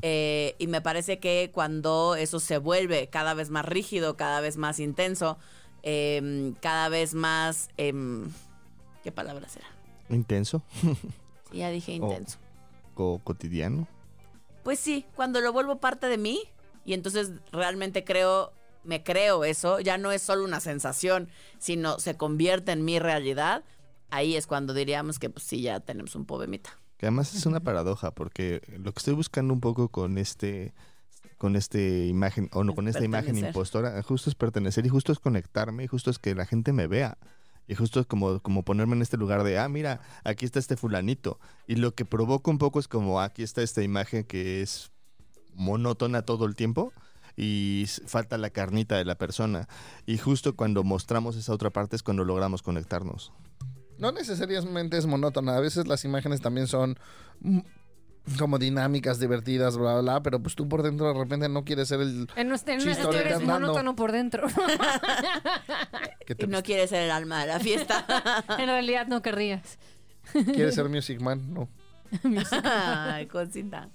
Eh, 0.00 0.56
y 0.58 0.66
me 0.66 0.80
parece 0.80 1.18
que 1.18 1.50
cuando 1.52 2.16
eso 2.16 2.40
se 2.40 2.56
vuelve 2.56 3.08
cada 3.08 3.34
vez 3.34 3.50
más 3.50 3.66
rígido, 3.66 4.16
cada 4.16 4.40
vez 4.40 4.56
más 4.56 4.80
intenso, 4.80 5.38
em, 5.82 6.54
cada 6.54 6.88
vez 6.88 7.14
más... 7.14 7.68
em, 7.76 8.30
¿Qué 9.04 9.12
palabra 9.12 9.48
será? 9.48 9.77
Intenso 10.10 10.62
Sí, 11.50 11.58
ya 11.58 11.70
dije 11.70 11.92
intenso. 11.92 12.38
o 12.94 13.18
cotidiano. 13.18 13.86
Pues 14.64 14.78
sí, 14.78 15.06
cuando 15.14 15.40
lo 15.40 15.52
vuelvo 15.52 15.78
parte 15.78 16.08
de 16.08 16.18
mí 16.18 16.42
y 16.84 16.94
entonces 16.94 17.32
realmente 17.52 18.04
creo, 18.04 18.52
me 18.84 19.02
creo 19.02 19.44
eso, 19.44 19.80
ya 19.80 19.98
no 19.98 20.12
es 20.12 20.22
solo 20.22 20.44
una 20.44 20.60
sensación, 20.60 21.28
sino 21.58 21.98
se 21.98 22.16
convierte 22.16 22.72
en 22.72 22.84
mi 22.84 22.98
realidad, 22.98 23.64
ahí 24.10 24.36
es 24.36 24.46
cuando 24.46 24.74
diríamos 24.74 25.18
que 25.18 25.30
pues 25.30 25.44
sí, 25.44 25.62
ya 25.62 25.80
tenemos 25.80 26.14
un 26.14 26.24
poemita. 26.24 26.70
Que 26.98 27.06
además 27.06 27.34
es 27.34 27.46
una 27.46 27.60
paradoja, 27.60 28.10
porque 28.10 28.60
lo 28.78 28.92
que 28.92 28.98
estoy 28.98 29.14
buscando 29.14 29.54
un 29.54 29.60
poco 29.60 29.88
con 29.88 30.18
este 30.18 30.74
con 31.38 31.54
este 31.54 32.06
imagen, 32.06 32.50
o 32.52 32.64
no, 32.64 32.72
Es 32.72 32.76
con 32.76 32.88
esta 32.88 33.04
imagen 33.04 33.38
impostora, 33.38 34.02
justo 34.02 34.28
es 34.28 34.34
pertenecer 34.34 34.84
y 34.84 34.88
justo 34.88 35.12
es 35.12 35.20
conectarme 35.20 35.84
y 35.84 35.86
justo 35.86 36.10
es 36.10 36.18
que 36.18 36.34
la 36.34 36.46
gente 36.46 36.72
me 36.72 36.88
vea. 36.88 37.16
Y 37.68 37.74
justo 37.74 38.00
es 38.00 38.06
como, 38.06 38.40
como 38.40 38.64
ponerme 38.64 38.96
en 38.96 39.02
este 39.02 39.18
lugar 39.18 39.44
de, 39.44 39.58
ah, 39.58 39.68
mira, 39.68 40.00
aquí 40.24 40.46
está 40.46 40.58
este 40.58 40.76
fulanito. 40.76 41.38
Y 41.66 41.76
lo 41.76 41.94
que 41.94 42.06
provoca 42.06 42.50
un 42.50 42.58
poco 42.58 42.80
es 42.80 42.88
como, 42.88 43.20
aquí 43.20 43.42
está 43.42 43.62
esta 43.62 43.82
imagen 43.82 44.24
que 44.24 44.62
es 44.62 44.90
monótona 45.54 46.22
todo 46.22 46.46
el 46.46 46.56
tiempo 46.56 46.92
y 47.36 47.84
falta 48.06 48.38
la 48.38 48.50
carnita 48.50 48.96
de 48.96 49.04
la 49.04 49.18
persona. 49.18 49.68
Y 50.06 50.16
justo 50.16 50.56
cuando 50.56 50.82
mostramos 50.82 51.36
esa 51.36 51.52
otra 51.52 51.70
parte 51.70 51.94
es 51.94 52.02
cuando 52.02 52.24
logramos 52.24 52.62
conectarnos. 52.62 53.32
No 53.98 54.12
necesariamente 54.12 54.96
es 54.96 55.06
monótona. 55.06 55.56
A 55.56 55.60
veces 55.60 55.86
las 55.86 56.04
imágenes 56.04 56.40
también 56.40 56.68
son 56.68 56.98
mm, 57.40 57.60
como 58.38 58.58
dinámicas, 58.58 59.20
divertidas, 59.20 59.76
bla, 59.76 59.94
bla, 59.94 60.00
bla. 60.00 60.22
Pero 60.22 60.40
pues 60.40 60.54
tú 60.54 60.68
por 60.68 60.82
dentro 60.82 61.12
de 61.12 61.18
repente 61.18 61.48
no 61.48 61.64
quieres 61.64 61.88
ser 61.88 62.00
el 62.00 62.28
En 62.36 62.52
estoy 62.52 62.78
tú 62.78 62.88
eres 62.88 63.34
andando. 63.34 63.66
monótono 63.68 63.96
por 63.96 64.12
dentro. 64.12 64.46
Y 66.38 66.46
no 66.46 66.62
quiere 66.62 66.86
ser 66.86 67.04
el 67.04 67.10
alma 67.10 67.40
de 67.40 67.46
la 67.46 67.58
fiesta. 67.58 68.04
en 68.58 68.66
realidad 68.66 69.06
no 69.06 69.22
querrías. 69.22 69.78
quieres 70.32 70.74
ser 70.74 70.88
Music 70.88 71.20
Man. 71.20 71.54
No. 71.54 71.68
Ay, 72.64 73.26
cosita. 73.26 73.88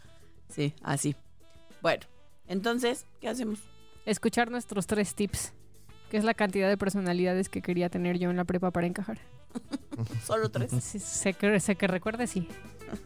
Sí, 0.50 0.74
así. 0.82 1.16
Bueno, 1.82 2.04
entonces, 2.48 3.06
¿qué 3.22 3.30
hacemos? 3.30 3.60
Escuchar 4.06 4.50
nuestros 4.52 4.88
tres 4.88 5.16
tips, 5.16 5.54
que 6.10 6.18
es 6.18 6.24
la 6.24 6.34
cantidad 6.34 6.70
de 6.70 6.78
personalidades 6.78 7.50
que 7.50 7.62
quería 7.62 7.90
tener 7.90 8.18
yo 8.18 8.30
en 8.30 8.38
la 8.38 8.46
prepa 8.46 8.72
para 8.72 8.88
encajar. 8.88 9.20
Solo 10.26 10.50
tres. 10.50 10.72
Sí, 10.82 11.00
sé, 11.00 11.34
que, 11.34 11.60
sé 11.60 11.76
que 11.76 11.88
recuerde, 11.88 12.28
sí. 12.28 12.48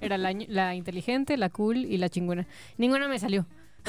Era 0.01 0.17
la, 0.17 0.75
inteligente, 0.75 1.37
la 1.37 1.49
cool 1.49 1.77
y 1.77 1.97
la 1.97 2.09
chingona. 2.09 2.45
Ninguna 2.77 3.07
me 3.07 3.19
salió. 3.19 3.45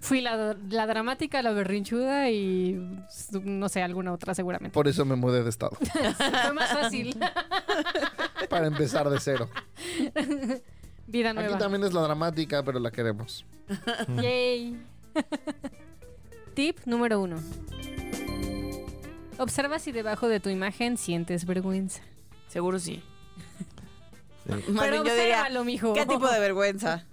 Fui 0.00 0.20
la, 0.20 0.56
la 0.70 0.86
dramática, 0.86 1.42
la 1.42 1.52
berrinchuda 1.52 2.30
y 2.30 2.80
no 3.42 3.68
sé, 3.68 3.82
alguna 3.82 4.12
otra 4.12 4.34
seguramente. 4.34 4.72
Por 4.72 4.88
eso 4.88 5.04
me 5.04 5.16
mudé 5.16 5.42
de 5.42 5.50
estado. 5.50 5.76
Fue 6.16 6.52
más 6.54 6.70
fácil. 6.72 7.16
Para 8.48 8.66
empezar 8.66 9.10
de 9.10 9.20
cero. 9.20 9.48
Vida 11.06 11.30
Aquí 11.30 11.38
nueva. 11.38 11.58
también 11.58 11.84
es 11.84 11.92
la 11.92 12.00
dramática, 12.02 12.62
pero 12.62 12.78
la 12.78 12.90
queremos. 12.90 13.44
Yay. 14.22 14.80
Tip 16.54 16.78
número 16.86 17.20
uno. 17.20 17.36
Observa 19.38 19.78
si 19.78 19.92
debajo 19.92 20.28
de 20.28 20.40
tu 20.40 20.48
imagen 20.48 20.96
sientes 20.96 21.44
vergüenza. 21.44 22.00
Seguro 22.48 22.78
sí. 22.78 23.02
Más 24.48 24.60
Pero 24.64 25.02
bien 25.02 25.04
yo 25.04 25.14
diría, 25.14 25.40
obsérvalo, 25.40 25.64
mijo. 25.64 25.92
¿qué 25.92 26.06
tipo 26.06 26.28
de 26.28 26.38
vergüenza? 26.38 27.04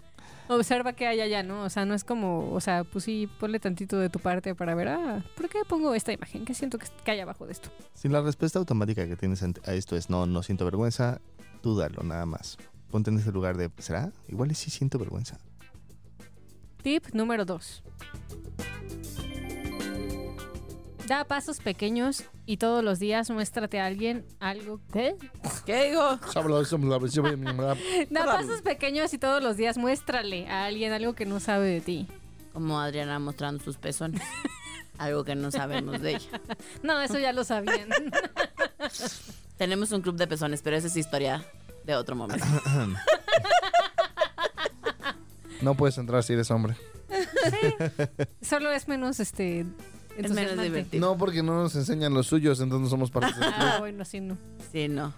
Observa 0.50 0.94
qué 0.94 1.08
hay 1.08 1.22
allá, 1.22 1.42
¿no? 1.42 1.64
O 1.64 1.70
sea, 1.70 1.86
no 1.86 1.94
es 1.94 2.04
como, 2.04 2.52
o 2.52 2.60
sea, 2.60 2.84
pues 2.84 3.06
sí, 3.06 3.30
ponle 3.40 3.60
tantito 3.60 3.98
de 3.98 4.10
tu 4.10 4.20
parte 4.20 4.54
para 4.54 4.76
ver, 4.76 4.90
ah, 4.90 5.24
¿por 5.36 5.50
qué 5.50 5.60
pongo 5.68 5.96
esta 5.96 6.12
imagen? 6.12 6.46
¿Qué 6.46 6.54
siento 6.54 6.78
que, 6.78 6.86
que 7.04 7.12
hay 7.12 7.22
abajo 7.22 7.46
de 7.46 7.54
esto? 7.54 7.70
Si 7.94 8.10
la 8.10 8.22
respuesta 8.22 8.60
automática 8.60 9.08
que 9.08 9.16
tienes 9.16 9.42
a 9.42 9.74
esto 9.74 9.96
es 9.96 10.10
no, 10.10 10.26
no 10.26 10.44
siento 10.44 10.66
vergüenza, 10.66 11.22
dúdalo 11.64 12.04
nada 12.04 12.26
más. 12.26 12.58
Ponte 12.92 13.10
en 13.10 13.18
ese 13.18 13.32
lugar 13.32 13.58
de, 13.58 13.72
¿será? 13.80 14.12
Igual 14.28 14.52
y 14.52 14.56
sí 14.56 14.70
siento 14.70 15.00
vergüenza. 15.00 15.40
Tip 16.84 17.08
número 17.14 17.46
2. 17.46 17.84
Da 21.08 21.26
pasos 21.26 21.60
pequeños 21.60 22.24
y 22.46 22.58
todos 22.58 22.84
los 22.84 23.00
días 23.00 23.30
muéstrate 23.30 23.80
a 23.80 23.86
alguien 23.86 24.26
algo. 24.40 24.80
¿Qué? 24.92 25.16
¿Qué 25.66 25.90
digo? 25.90 26.18
Da 28.10 28.26
pasos 28.26 28.62
pequeños 28.62 29.14
y 29.14 29.18
todos 29.18 29.44
los 29.44 29.58
días 29.58 29.78
muéstrale 29.78 30.48
a 30.48 30.66
alguien 30.66 30.94
algo 30.94 31.14
que 31.14 31.26
no 31.26 31.40
sabe 31.40 31.68
de 31.68 31.82
ti. 31.82 32.08
Como 32.54 32.80
Adriana 32.80 33.20
mostrando 33.20 33.64
sus 33.64 33.78
pezones. 33.78 34.22
Algo 35.00 35.24
que 35.24 35.34
no 35.34 35.50
sabemos 35.50 36.02
de 36.02 36.12
ella. 36.12 36.42
No, 36.84 37.02
eso 37.02 37.18
ya 37.18 37.34
lo 37.34 37.44
sabían. 37.44 37.90
Tenemos 39.58 39.92
un 39.92 40.02
club 40.02 40.18
de 40.18 40.28
pezones, 40.28 40.62
pero 40.62 40.78
esa 40.78 40.86
es 40.86 40.96
historia 40.96 41.44
de 41.84 41.96
otro 41.96 42.16
momento. 42.16 42.46
No 45.64 45.74
puedes 45.74 45.98
entrar 45.98 46.22
si 46.22 46.34
eres 46.34 46.52
hombre. 46.52 46.76
Solo 48.44 48.72
es 48.72 48.88
menos 48.88 49.20
este. 49.20 49.66
Es 50.18 50.32
menos 50.32 50.62
divertido. 50.62 51.06
No, 51.06 51.18
porque 51.18 51.42
no 51.42 51.64
nos 51.64 51.76
enseñan 51.76 52.14
los 52.14 52.28
suyos, 52.28 52.60
entonces 52.60 52.84
no 52.84 52.90
somos 52.90 53.10
parte 53.12 53.34
del 53.34 53.40
club. 53.54 53.54
Ah, 53.58 53.78
bueno, 53.80 54.06
sí, 54.06 54.22
no. 54.22 54.38
Sí, 54.72 54.88
no. 54.88 55.14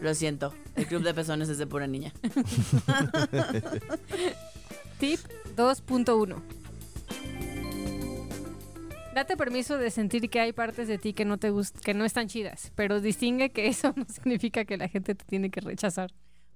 Lo 0.00 0.14
siento. 0.14 0.52
El 0.76 0.86
club 0.86 1.02
de 1.02 1.14
pezones 1.14 1.48
es 1.48 1.58
de 1.58 1.66
pura 1.66 1.86
niña. 1.86 2.12
Tip 4.98 5.20
2.1. 5.56 6.42
Date 9.14 9.36
permiso 9.36 9.78
de 9.78 9.90
sentir 9.92 10.28
que 10.28 10.40
hay 10.40 10.52
partes 10.52 10.88
de 10.88 10.98
ti 10.98 11.12
que 11.12 11.24
no 11.24 11.38
te 11.38 11.50
gust 11.50 11.78
que 11.78 11.94
no 11.94 12.04
están 12.04 12.26
chidas, 12.26 12.72
pero 12.74 13.00
distingue 13.00 13.52
que 13.52 13.68
eso 13.68 13.92
no 13.96 14.04
significa 14.06 14.64
que 14.64 14.76
la 14.76 14.88
gente 14.88 15.14
te 15.14 15.24
tiene 15.24 15.50
que 15.50 15.60
rechazar. 15.60 16.12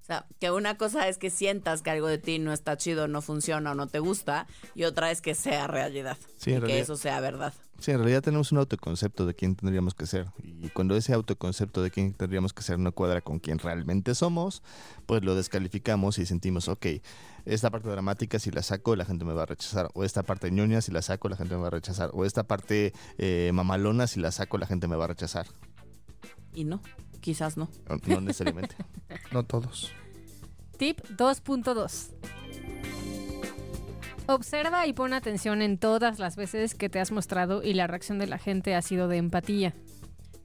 Sea, 0.08 0.26
que 0.40 0.50
una 0.50 0.78
cosa 0.78 1.06
es 1.06 1.18
que 1.18 1.28
sientas 1.28 1.82
que 1.82 1.90
algo 1.90 2.08
de 2.08 2.16
ti 2.16 2.38
no 2.38 2.54
está 2.54 2.78
chido, 2.78 3.08
no 3.08 3.20
funciona 3.20 3.72
o 3.72 3.74
no 3.74 3.88
te 3.88 3.98
gusta, 3.98 4.46
y 4.74 4.84
otra 4.84 5.10
es 5.10 5.20
que 5.20 5.34
sea 5.34 5.66
realidad. 5.66 6.16
Sí, 6.38 6.54
y 6.54 6.60
que 6.62 6.80
eso 6.80 6.96
sea 6.96 7.20
verdad. 7.20 7.52
Sí, 7.78 7.90
en 7.90 7.98
realidad 7.98 8.22
tenemos 8.22 8.50
un 8.50 8.56
autoconcepto 8.56 9.26
de 9.26 9.34
quién 9.34 9.54
tendríamos 9.54 9.94
que 9.94 10.06
ser. 10.06 10.26
Y 10.42 10.70
cuando 10.70 10.96
ese 10.96 11.12
autoconcepto 11.12 11.82
de 11.82 11.90
quién 11.90 12.14
tendríamos 12.14 12.54
que 12.54 12.62
ser 12.62 12.78
no 12.78 12.90
cuadra 12.90 13.20
con 13.20 13.38
quién 13.38 13.58
realmente 13.58 14.14
somos, 14.14 14.62
pues 15.04 15.22
lo 15.22 15.34
descalificamos 15.34 16.18
y 16.18 16.24
sentimos, 16.24 16.68
ok, 16.68 16.86
esta 17.44 17.70
parte 17.70 17.90
dramática 17.90 18.38
si 18.38 18.50
la 18.50 18.62
saco 18.62 18.96
la 18.96 19.04
gente 19.04 19.26
me 19.26 19.34
va 19.34 19.42
a 19.42 19.46
rechazar. 19.46 19.90
O 19.92 20.04
esta 20.04 20.22
parte 20.22 20.50
ñoña 20.50 20.80
si 20.80 20.90
la 20.90 21.02
saco 21.02 21.28
la 21.28 21.36
gente 21.36 21.54
me 21.54 21.60
va 21.60 21.68
a 21.68 21.72
rechazar. 21.72 22.10
O 22.14 22.24
esta 22.24 22.44
parte 22.44 22.94
eh, 23.18 23.50
mamalona 23.52 24.06
si 24.06 24.20
la 24.20 24.32
saco 24.32 24.56
la 24.56 24.66
gente 24.66 24.88
me 24.88 24.96
va 24.96 25.04
a 25.04 25.08
rechazar. 25.08 25.46
Y 26.54 26.64
no, 26.64 26.80
quizás 27.20 27.56
no. 27.56 27.68
No, 27.88 27.96
no 28.06 28.20
necesariamente. 28.20 28.76
No 29.30 29.42
todos. 29.42 29.92
Tip 30.78 31.00
2.2. 31.16 32.10
Observa 34.26 34.86
y 34.86 34.92
pon 34.92 35.12
atención 35.12 35.62
en 35.62 35.78
todas 35.78 36.18
las 36.18 36.36
veces 36.36 36.74
que 36.74 36.88
te 36.88 37.00
has 37.00 37.10
mostrado 37.10 37.62
y 37.62 37.74
la 37.74 37.86
reacción 37.86 38.18
de 38.18 38.26
la 38.26 38.38
gente 38.38 38.74
ha 38.74 38.82
sido 38.82 39.08
de 39.08 39.16
empatía. 39.16 39.74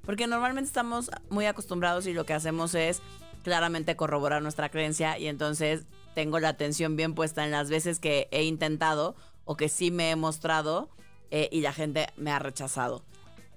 Porque 0.06 0.28
normalmente 0.28 0.68
estamos 0.68 1.12
muy 1.30 1.46
acostumbrados 1.46 2.08
y 2.08 2.14
lo 2.14 2.26
que 2.26 2.34
hacemos 2.34 2.76
es 2.76 3.02
claramente 3.44 3.96
corroborar 3.96 4.42
nuestra 4.42 4.70
creencia 4.70 5.18
y 5.18 5.28
entonces 5.28 5.86
tengo 6.16 6.40
la 6.40 6.50
atención 6.50 6.96
bien 6.96 7.14
puesta 7.14 7.44
en 7.44 7.52
las 7.52 7.70
veces 7.70 8.00
que 8.00 8.28
he 8.32 8.44
intentado 8.44 9.16
o 9.46 9.56
que 9.56 9.70
sí 9.70 9.92
me 9.92 10.12
he 10.12 10.16
mostrado 10.16 10.90
eh, 11.30 11.50
y 11.52 11.62
la 11.62 11.74
gente 11.74 12.08
me 12.16 12.32
ha 12.32 12.40
rechazado. 12.40 13.04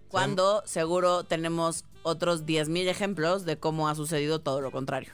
Cuando 0.09 0.63
seguro 0.67 1.25
tenemos 1.25 1.85
otros 2.07 2.47
10.000 2.47 2.87
ejemplos 2.89 3.45
de 3.45 3.59
cómo 3.59 3.89
ha 3.89 3.95
sucedido 3.95 4.39
todo 4.39 4.61
lo 4.61 4.71
contrario. 4.71 5.13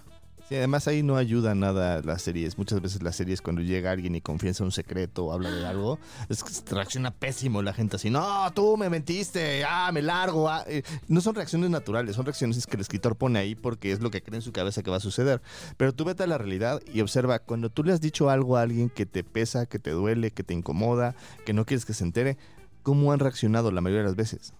Sí, 0.48 0.56
además 0.56 0.86
ahí 0.88 1.02
no 1.02 1.16
ayuda 1.16 1.54
nada 1.54 2.02
las 2.02 2.20
series. 2.20 2.58
Muchas 2.58 2.82
veces 2.82 3.02
las 3.02 3.16
series 3.16 3.40
cuando 3.40 3.62
llega 3.62 3.90
alguien 3.90 4.14
y 4.16 4.20
confiesa 4.20 4.64
un 4.64 4.72
secreto 4.72 5.26
o 5.26 5.32
habla 5.32 5.50
de 5.50 5.64
algo, 5.64 5.98
es 6.28 6.44
que 6.44 6.74
reacciona 6.74 7.10
pésimo 7.10 7.62
la 7.62 7.72
gente 7.72 7.96
así, 7.96 8.10
no, 8.10 8.52
tú 8.52 8.76
me 8.76 8.90
mentiste, 8.90 9.64
ah, 9.64 9.90
me 9.92 10.02
largo. 10.02 10.50
ah". 10.50 10.64
Eh, 10.66 10.82
No 11.08 11.22
son 11.22 11.34
reacciones 11.36 11.70
naturales, 11.70 12.16
son 12.16 12.26
reacciones 12.26 12.66
que 12.66 12.76
el 12.76 12.82
escritor 12.82 13.16
pone 13.16 13.38
ahí 13.38 13.54
porque 13.54 13.92
es 13.92 14.00
lo 14.00 14.10
que 14.10 14.20
cree 14.22 14.36
en 14.36 14.42
su 14.42 14.52
cabeza 14.52 14.82
que 14.82 14.90
va 14.90 14.98
a 14.98 15.00
suceder. 15.00 15.40
Pero 15.78 15.94
tú 15.94 16.04
vete 16.04 16.24
a 16.24 16.26
la 16.26 16.36
realidad 16.36 16.82
y 16.92 17.00
observa, 17.00 17.38
cuando 17.38 17.70
tú 17.70 17.82
le 17.84 17.92
has 17.94 18.02
dicho 18.02 18.28
algo 18.28 18.58
a 18.58 18.62
alguien 18.62 18.90
que 18.90 19.06
te 19.06 19.24
pesa, 19.24 19.64
que 19.64 19.78
te 19.78 19.92
duele, 19.92 20.32
que 20.32 20.42
te 20.42 20.52
incomoda, 20.52 21.14
que 21.46 21.54
no 21.54 21.64
quieres 21.64 21.86
que 21.86 21.94
se 21.94 22.04
entere, 22.04 22.36
¿cómo 22.82 23.12
han 23.12 23.20
reaccionado 23.20 23.70
la 23.70 23.80
mayoría 23.80 24.02
de 24.02 24.08
las 24.08 24.16
veces? 24.16 24.52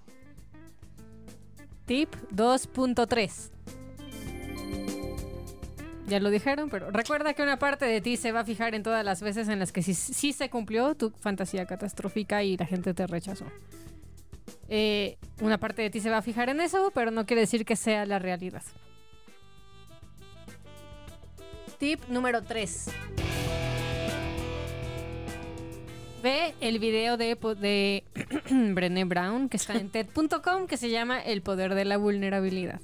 Tip 1.87 2.14
2.3. 2.35 3.51
Ya 6.07 6.21
lo 6.21 6.31
dijeron, 6.31 6.68
pero 6.68 6.90
recuerda 6.90 7.33
que 7.33 7.42
una 7.42 7.59
parte 7.59 7.87
de 7.87 8.01
ti 8.01 8.16
se 8.16 8.33
va 8.33 8.40
a 8.40 8.45
fijar 8.45 8.75
en 8.75 8.83
todas 8.83 9.05
las 9.05 9.23
veces 9.23 9.49
en 9.49 9.59
las 9.59 9.73
que 9.73 9.83
sí, 9.83 10.33
se 10.33 10.51
cumplió 10.51 10.95
tu 10.95 11.11
fantasía 11.11 11.64
catastrófica 11.66 12.42
y 12.42 12.57
la 12.57 12.66
gente 12.66 12.92
te 12.92 13.07
rechazó. 13.07 13.47
Eh, 14.68 15.16
una 15.40 15.59
parte 15.59 15.83
de 15.83 15.90
ti 15.90 16.01
se 16.01 16.11
va 16.11 16.18
a 16.18 16.23
fijar 16.23 16.49
en 16.51 16.61
eso, 16.61 16.90
pero 16.95 17.11
no 17.11 17.25
quiere 17.25 17.40
decir 17.40 17.64
que 17.64 17.77
sea 17.77 18.05
la 18.05 18.18
realidad. 18.18 18.62
Tip 21.79 22.01
número 22.09 22.42
3. 22.42 22.90
Ve 26.22 26.54
el 26.61 26.78
video 26.78 27.16
de, 27.16 27.37
de 27.61 28.04
Brené 28.74 29.04
Brown 29.04 29.48
que 29.48 29.56
está 29.56 29.74
en 29.74 29.88
TED.com 29.90 30.66
que 30.68 30.76
se 30.76 30.88
llama 30.88 31.20
El 31.20 31.42
poder 31.42 31.74
de 31.74 31.85
la 31.85 31.96
vulnerabilidad. 31.96 32.80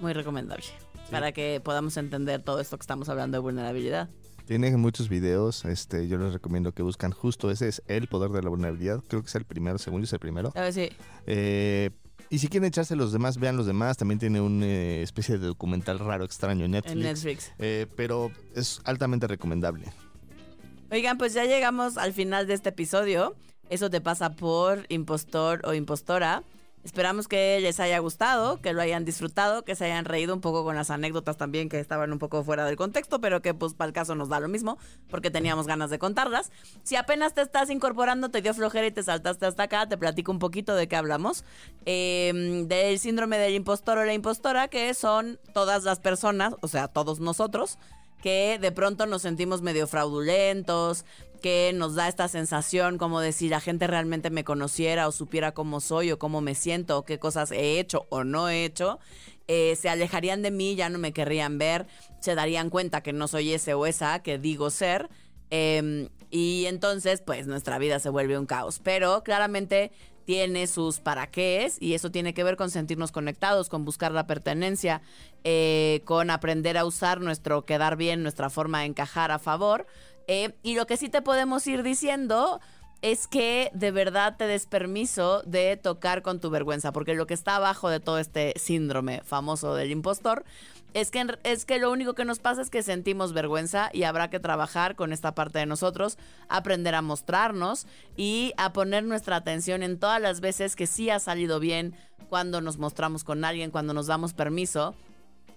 Muy 0.00 0.12
recomendable. 0.12 0.64
Para 1.10 1.30
que 1.30 1.60
podamos 1.62 1.96
entender 1.96 2.42
todo 2.42 2.60
esto 2.60 2.76
que 2.76 2.82
estamos 2.82 3.08
hablando 3.08 3.36
de 3.36 3.42
vulnerabilidad. 3.42 4.08
Tiene 4.46 4.76
muchos 4.76 5.08
videos, 5.08 5.64
este, 5.64 6.08
yo 6.08 6.18
les 6.18 6.32
recomiendo 6.32 6.72
que 6.72 6.82
buscan 6.82 7.12
justo 7.12 7.50
ese 7.50 7.68
es 7.68 7.82
el 7.86 8.08
poder 8.08 8.30
de 8.30 8.42
la 8.42 8.50
vulnerabilidad, 8.50 9.00
creo 9.08 9.22
que 9.22 9.28
es 9.28 9.34
el 9.36 9.44
primero, 9.44 9.78
según 9.78 10.00
yo 10.00 10.04
es 10.04 10.12
el 10.12 10.18
primero. 10.18 10.52
A 10.54 10.60
ver 10.60 10.72
si 10.72 10.90
Eh, 11.26 11.90
y 12.28 12.38
si 12.38 12.48
quieren 12.48 12.66
echarse 12.66 12.96
los 12.96 13.12
demás, 13.12 13.38
vean 13.38 13.56
los 13.56 13.66
demás. 13.66 13.96
También 13.96 14.18
tiene 14.18 14.40
una 14.40 14.66
eh, 14.66 15.02
especie 15.02 15.38
de 15.38 15.46
documental 15.46 15.98
raro, 16.00 16.24
extraño 16.24 16.64
en 16.64 16.72
Netflix. 16.72 16.92
en 16.96 17.02
Netflix. 17.02 17.52
Eh, 17.58 17.86
pero 17.96 18.32
es 18.56 18.80
altamente 18.84 19.28
recomendable. 19.28 19.92
Oigan, 20.94 21.18
pues 21.18 21.34
ya 21.34 21.44
llegamos 21.44 21.98
al 21.98 22.12
final 22.12 22.46
de 22.46 22.54
este 22.54 22.68
episodio. 22.68 23.34
Eso 23.68 23.90
te 23.90 24.00
pasa 24.00 24.30
por 24.36 24.86
impostor 24.90 25.60
o 25.64 25.74
impostora. 25.74 26.44
Esperamos 26.84 27.26
que 27.26 27.58
les 27.60 27.80
haya 27.80 27.98
gustado, 27.98 28.60
que 28.60 28.72
lo 28.72 28.80
hayan 28.80 29.04
disfrutado, 29.04 29.64
que 29.64 29.74
se 29.74 29.86
hayan 29.86 30.04
reído 30.04 30.32
un 30.32 30.40
poco 30.40 30.62
con 30.62 30.76
las 30.76 30.90
anécdotas 30.90 31.36
también 31.36 31.68
que 31.68 31.80
estaban 31.80 32.12
un 32.12 32.20
poco 32.20 32.44
fuera 32.44 32.64
del 32.64 32.76
contexto, 32.76 33.20
pero 33.20 33.42
que 33.42 33.54
pues 33.54 33.74
para 33.74 33.88
el 33.88 33.92
caso 33.92 34.14
nos 34.14 34.28
da 34.28 34.38
lo 34.38 34.46
mismo, 34.46 34.78
porque 35.08 35.32
teníamos 35.32 35.66
ganas 35.66 35.90
de 35.90 35.98
contarlas. 35.98 36.52
Si 36.84 36.94
apenas 36.94 37.34
te 37.34 37.40
estás 37.40 37.70
incorporando, 37.70 38.28
te 38.28 38.40
dio 38.40 38.54
flojera 38.54 38.86
y 38.86 38.92
te 38.92 39.02
saltaste 39.02 39.46
hasta 39.46 39.64
acá, 39.64 39.88
te 39.88 39.98
platico 39.98 40.30
un 40.30 40.38
poquito 40.38 40.76
de 40.76 40.86
qué 40.86 40.94
hablamos. 40.94 41.42
Eh, 41.86 42.64
del 42.68 43.00
síndrome 43.00 43.38
del 43.38 43.54
impostor 43.54 43.98
o 43.98 44.04
la 44.04 44.14
impostora, 44.14 44.68
que 44.68 44.94
son 44.94 45.40
todas 45.54 45.82
las 45.82 45.98
personas, 45.98 46.54
o 46.60 46.68
sea, 46.68 46.86
todos 46.86 47.18
nosotros, 47.18 47.78
que 48.24 48.58
de 48.58 48.72
pronto 48.72 49.04
nos 49.04 49.20
sentimos 49.20 49.60
medio 49.60 49.86
fraudulentos, 49.86 51.04
que 51.42 51.72
nos 51.74 51.94
da 51.94 52.08
esta 52.08 52.26
sensación 52.26 52.96
como 52.96 53.20
de 53.20 53.32
si 53.32 53.50
la 53.50 53.60
gente 53.60 53.86
realmente 53.86 54.30
me 54.30 54.44
conociera 54.44 55.06
o 55.06 55.12
supiera 55.12 55.52
cómo 55.52 55.82
soy 55.82 56.10
o 56.10 56.18
cómo 56.18 56.40
me 56.40 56.54
siento 56.54 56.96
o 56.96 57.04
qué 57.04 57.18
cosas 57.18 57.50
he 57.50 57.78
hecho 57.78 58.06
o 58.08 58.24
no 58.24 58.48
he 58.48 58.64
hecho, 58.64 58.98
eh, 59.46 59.76
se 59.76 59.90
alejarían 59.90 60.40
de 60.40 60.50
mí, 60.50 60.74
ya 60.74 60.88
no 60.88 60.98
me 60.98 61.12
querrían 61.12 61.58
ver, 61.58 61.86
se 62.18 62.34
darían 62.34 62.70
cuenta 62.70 63.02
que 63.02 63.12
no 63.12 63.28
soy 63.28 63.52
ese 63.52 63.74
o 63.74 63.84
esa 63.84 64.22
que 64.22 64.38
digo 64.38 64.70
ser. 64.70 65.10
eh, 65.50 66.08
y 66.30 66.64
entonces, 66.66 67.20
pues 67.20 67.46
nuestra 67.46 67.78
vida 67.78 68.00
se 68.00 68.08
vuelve 68.08 68.36
un 68.36 68.46
caos. 68.46 68.80
Pero 68.82 69.22
claramente 69.22 69.92
tiene 70.24 70.66
sus 70.66 71.00
para 71.00 71.28
qué 71.28 71.70
y 71.80 71.94
eso 71.94 72.10
tiene 72.10 72.34
que 72.34 72.44
ver 72.44 72.56
con 72.56 72.70
sentirnos 72.70 73.12
conectados, 73.12 73.68
con 73.68 73.84
buscar 73.84 74.12
la 74.12 74.26
pertenencia, 74.26 75.02
eh, 75.44 76.02
con 76.04 76.30
aprender 76.30 76.76
a 76.76 76.84
usar 76.84 77.20
nuestro 77.20 77.64
quedar 77.64 77.96
bien, 77.96 78.22
nuestra 78.22 78.50
forma 78.50 78.80
de 78.80 78.86
encajar 78.86 79.30
a 79.30 79.38
favor. 79.38 79.86
Eh, 80.26 80.54
y 80.62 80.74
lo 80.74 80.86
que 80.86 80.96
sí 80.96 81.08
te 81.08 81.22
podemos 81.22 81.66
ir 81.66 81.82
diciendo 81.82 82.60
es 83.02 83.26
que 83.26 83.70
de 83.74 83.90
verdad 83.90 84.36
te 84.38 84.46
des 84.46 84.64
permiso 84.64 85.42
de 85.42 85.76
tocar 85.76 86.22
con 86.22 86.40
tu 86.40 86.48
vergüenza, 86.48 86.90
porque 86.90 87.14
lo 87.14 87.26
que 87.26 87.34
está 87.34 87.56
abajo 87.56 87.90
de 87.90 88.00
todo 88.00 88.18
este 88.18 88.54
síndrome 88.56 89.20
famoso 89.24 89.74
del 89.74 89.90
impostor 89.90 90.44
es 90.94 91.10
que, 91.10 91.26
es 91.42 91.64
que 91.66 91.80
lo 91.80 91.90
único 91.90 92.14
que 92.14 92.24
nos 92.24 92.38
pasa 92.38 92.62
es 92.62 92.70
que 92.70 92.82
sentimos 92.82 93.32
vergüenza 93.32 93.90
y 93.92 94.04
habrá 94.04 94.30
que 94.30 94.38
trabajar 94.38 94.94
con 94.94 95.12
esta 95.12 95.34
parte 95.34 95.58
de 95.58 95.66
nosotros, 95.66 96.16
aprender 96.48 96.94
a 96.94 97.02
mostrarnos 97.02 97.86
y 98.16 98.52
a 98.56 98.72
poner 98.72 99.02
nuestra 99.02 99.36
atención 99.36 99.82
en 99.82 99.98
todas 99.98 100.20
las 100.20 100.40
veces 100.40 100.76
que 100.76 100.86
sí 100.86 101.10
ha 101.10 101.18
salido 101.18 101.58
bien 101.58 101.96
cuando 102.28 102.60
nos 102.60 102.78
mostramos 102.78 103.24
con 103.24 103.44
alguien, 103.44 103.72
cuando 103.72 103.92
nos 103.92 104.06
damos 104.06 104.34
permiso 104.34 104.94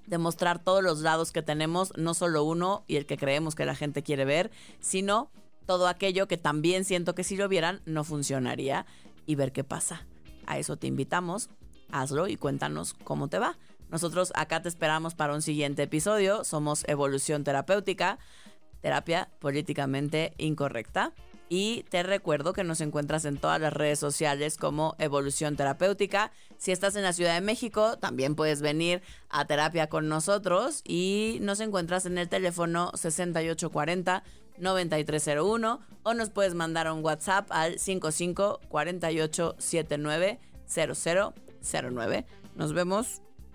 de 0.08 0.18
mostrar 0.18 0.58
todos 0.58 0.84
los 0.84 1.02
lados 1.02 1.32
que 1.32 1.44
tenemos, 1.44 1.94
no 1.96 2.16
solo 2.16 2.44
uno 2.44 2.84
y 2.88 2.96
el 2.96 3.06
que 3.06 3.18
creemos 3.18 3.54
que 3.54 3.66
la 3.66 3.76
gente 3.76 4.02
quiere 4.02 4.26
ver, 4.26 4.50
sino 4.80 5.30
todo 5.68 5.88
aquello 5.88 6.28
que 6.28 6.38
también 6.38 6.84
siento 6.84 7.14
que 7.14 7.24
si 7.24 7.36
lo 7.36 7.48
vieran 7.48 7.82
no 7.86 8.04
funcionaría 8.04 8.88
y 9.28 9.36
ver 9.36 9.52
qué 9.52 9.64
pasa. 9.64 10.08
A 10.48 10.58
eso 10.58 10.78
te 10.78 10.88
invitamos, 10.88 11.50
hazlo 11.92 12.28
y 12.28 12.38
cuéntanos 12.38 12.96
cómo 13.04 13.28
te 13.28 13.38
va. 13.38 13.58
Nosotros 13.90 14.32
acá 14.36 14.62
te 14.62 14.70
esperamos 14.70 15.16
para 15.16 15.34
un 15.34 15.42
siguiente 15.42 15.84
episodio. 15.84 16.44
Somos 16.44 16.84
Evolución 16.88 17.44
Terapéutica, 17.44 18.20
terapia 18.82 19.30
políticamente 19.40 20.34
incorrecta. 20.38 21.14
Y 21.50 21.84
te 21.90 22.04
recuerdo 22.04 22.52
que 22.52 22.66
nos 22.66 22.82
encuentras 22.82 23.24
en 23.24 23.38
todas 23.38 23.62
las 23.62 23.72
redes 23.72 24.00
sociales 24.00 24.58
como 24.58 24.96
Evolución 25.00 25.56
Terapéutica. 25.56 26.32
Si 26.58 26.72
estás 26.72 26.98
en 26.98 27.04
la 27.04 27.14
Ciudad 27.14 27.36
de 27.36 27.42
México, 27.42 27.98
también 27.98 28.36
puedes 28.36 28.62
venir 28.62 29.02
a 29.30 29.46
terapia 29.46 29.88
con 29.88 30.10
nosotros 30.10 30.82
y 30.84 31.38
nos 31.42 31.62
encuentras 31.62 32.06
en 32.06 32.18
el 32.18 32.28
teléfono 32.28 32.92
6840 32.96 34.24
9301 34.58 35.80
o 36.04 36.14
nos 36.14 36.30
puedes 36.32 36.54
mandar 36.54 36.92
un 36.92 37.04
WhatsApp 37.04 37.48
al 37.52 37.80
55 37.80 38.60
48 38.68 39.56
79 39.58 40.40
0009. 40.68 42.26
Nos 42.56 42.74
vemos 42.74 43.22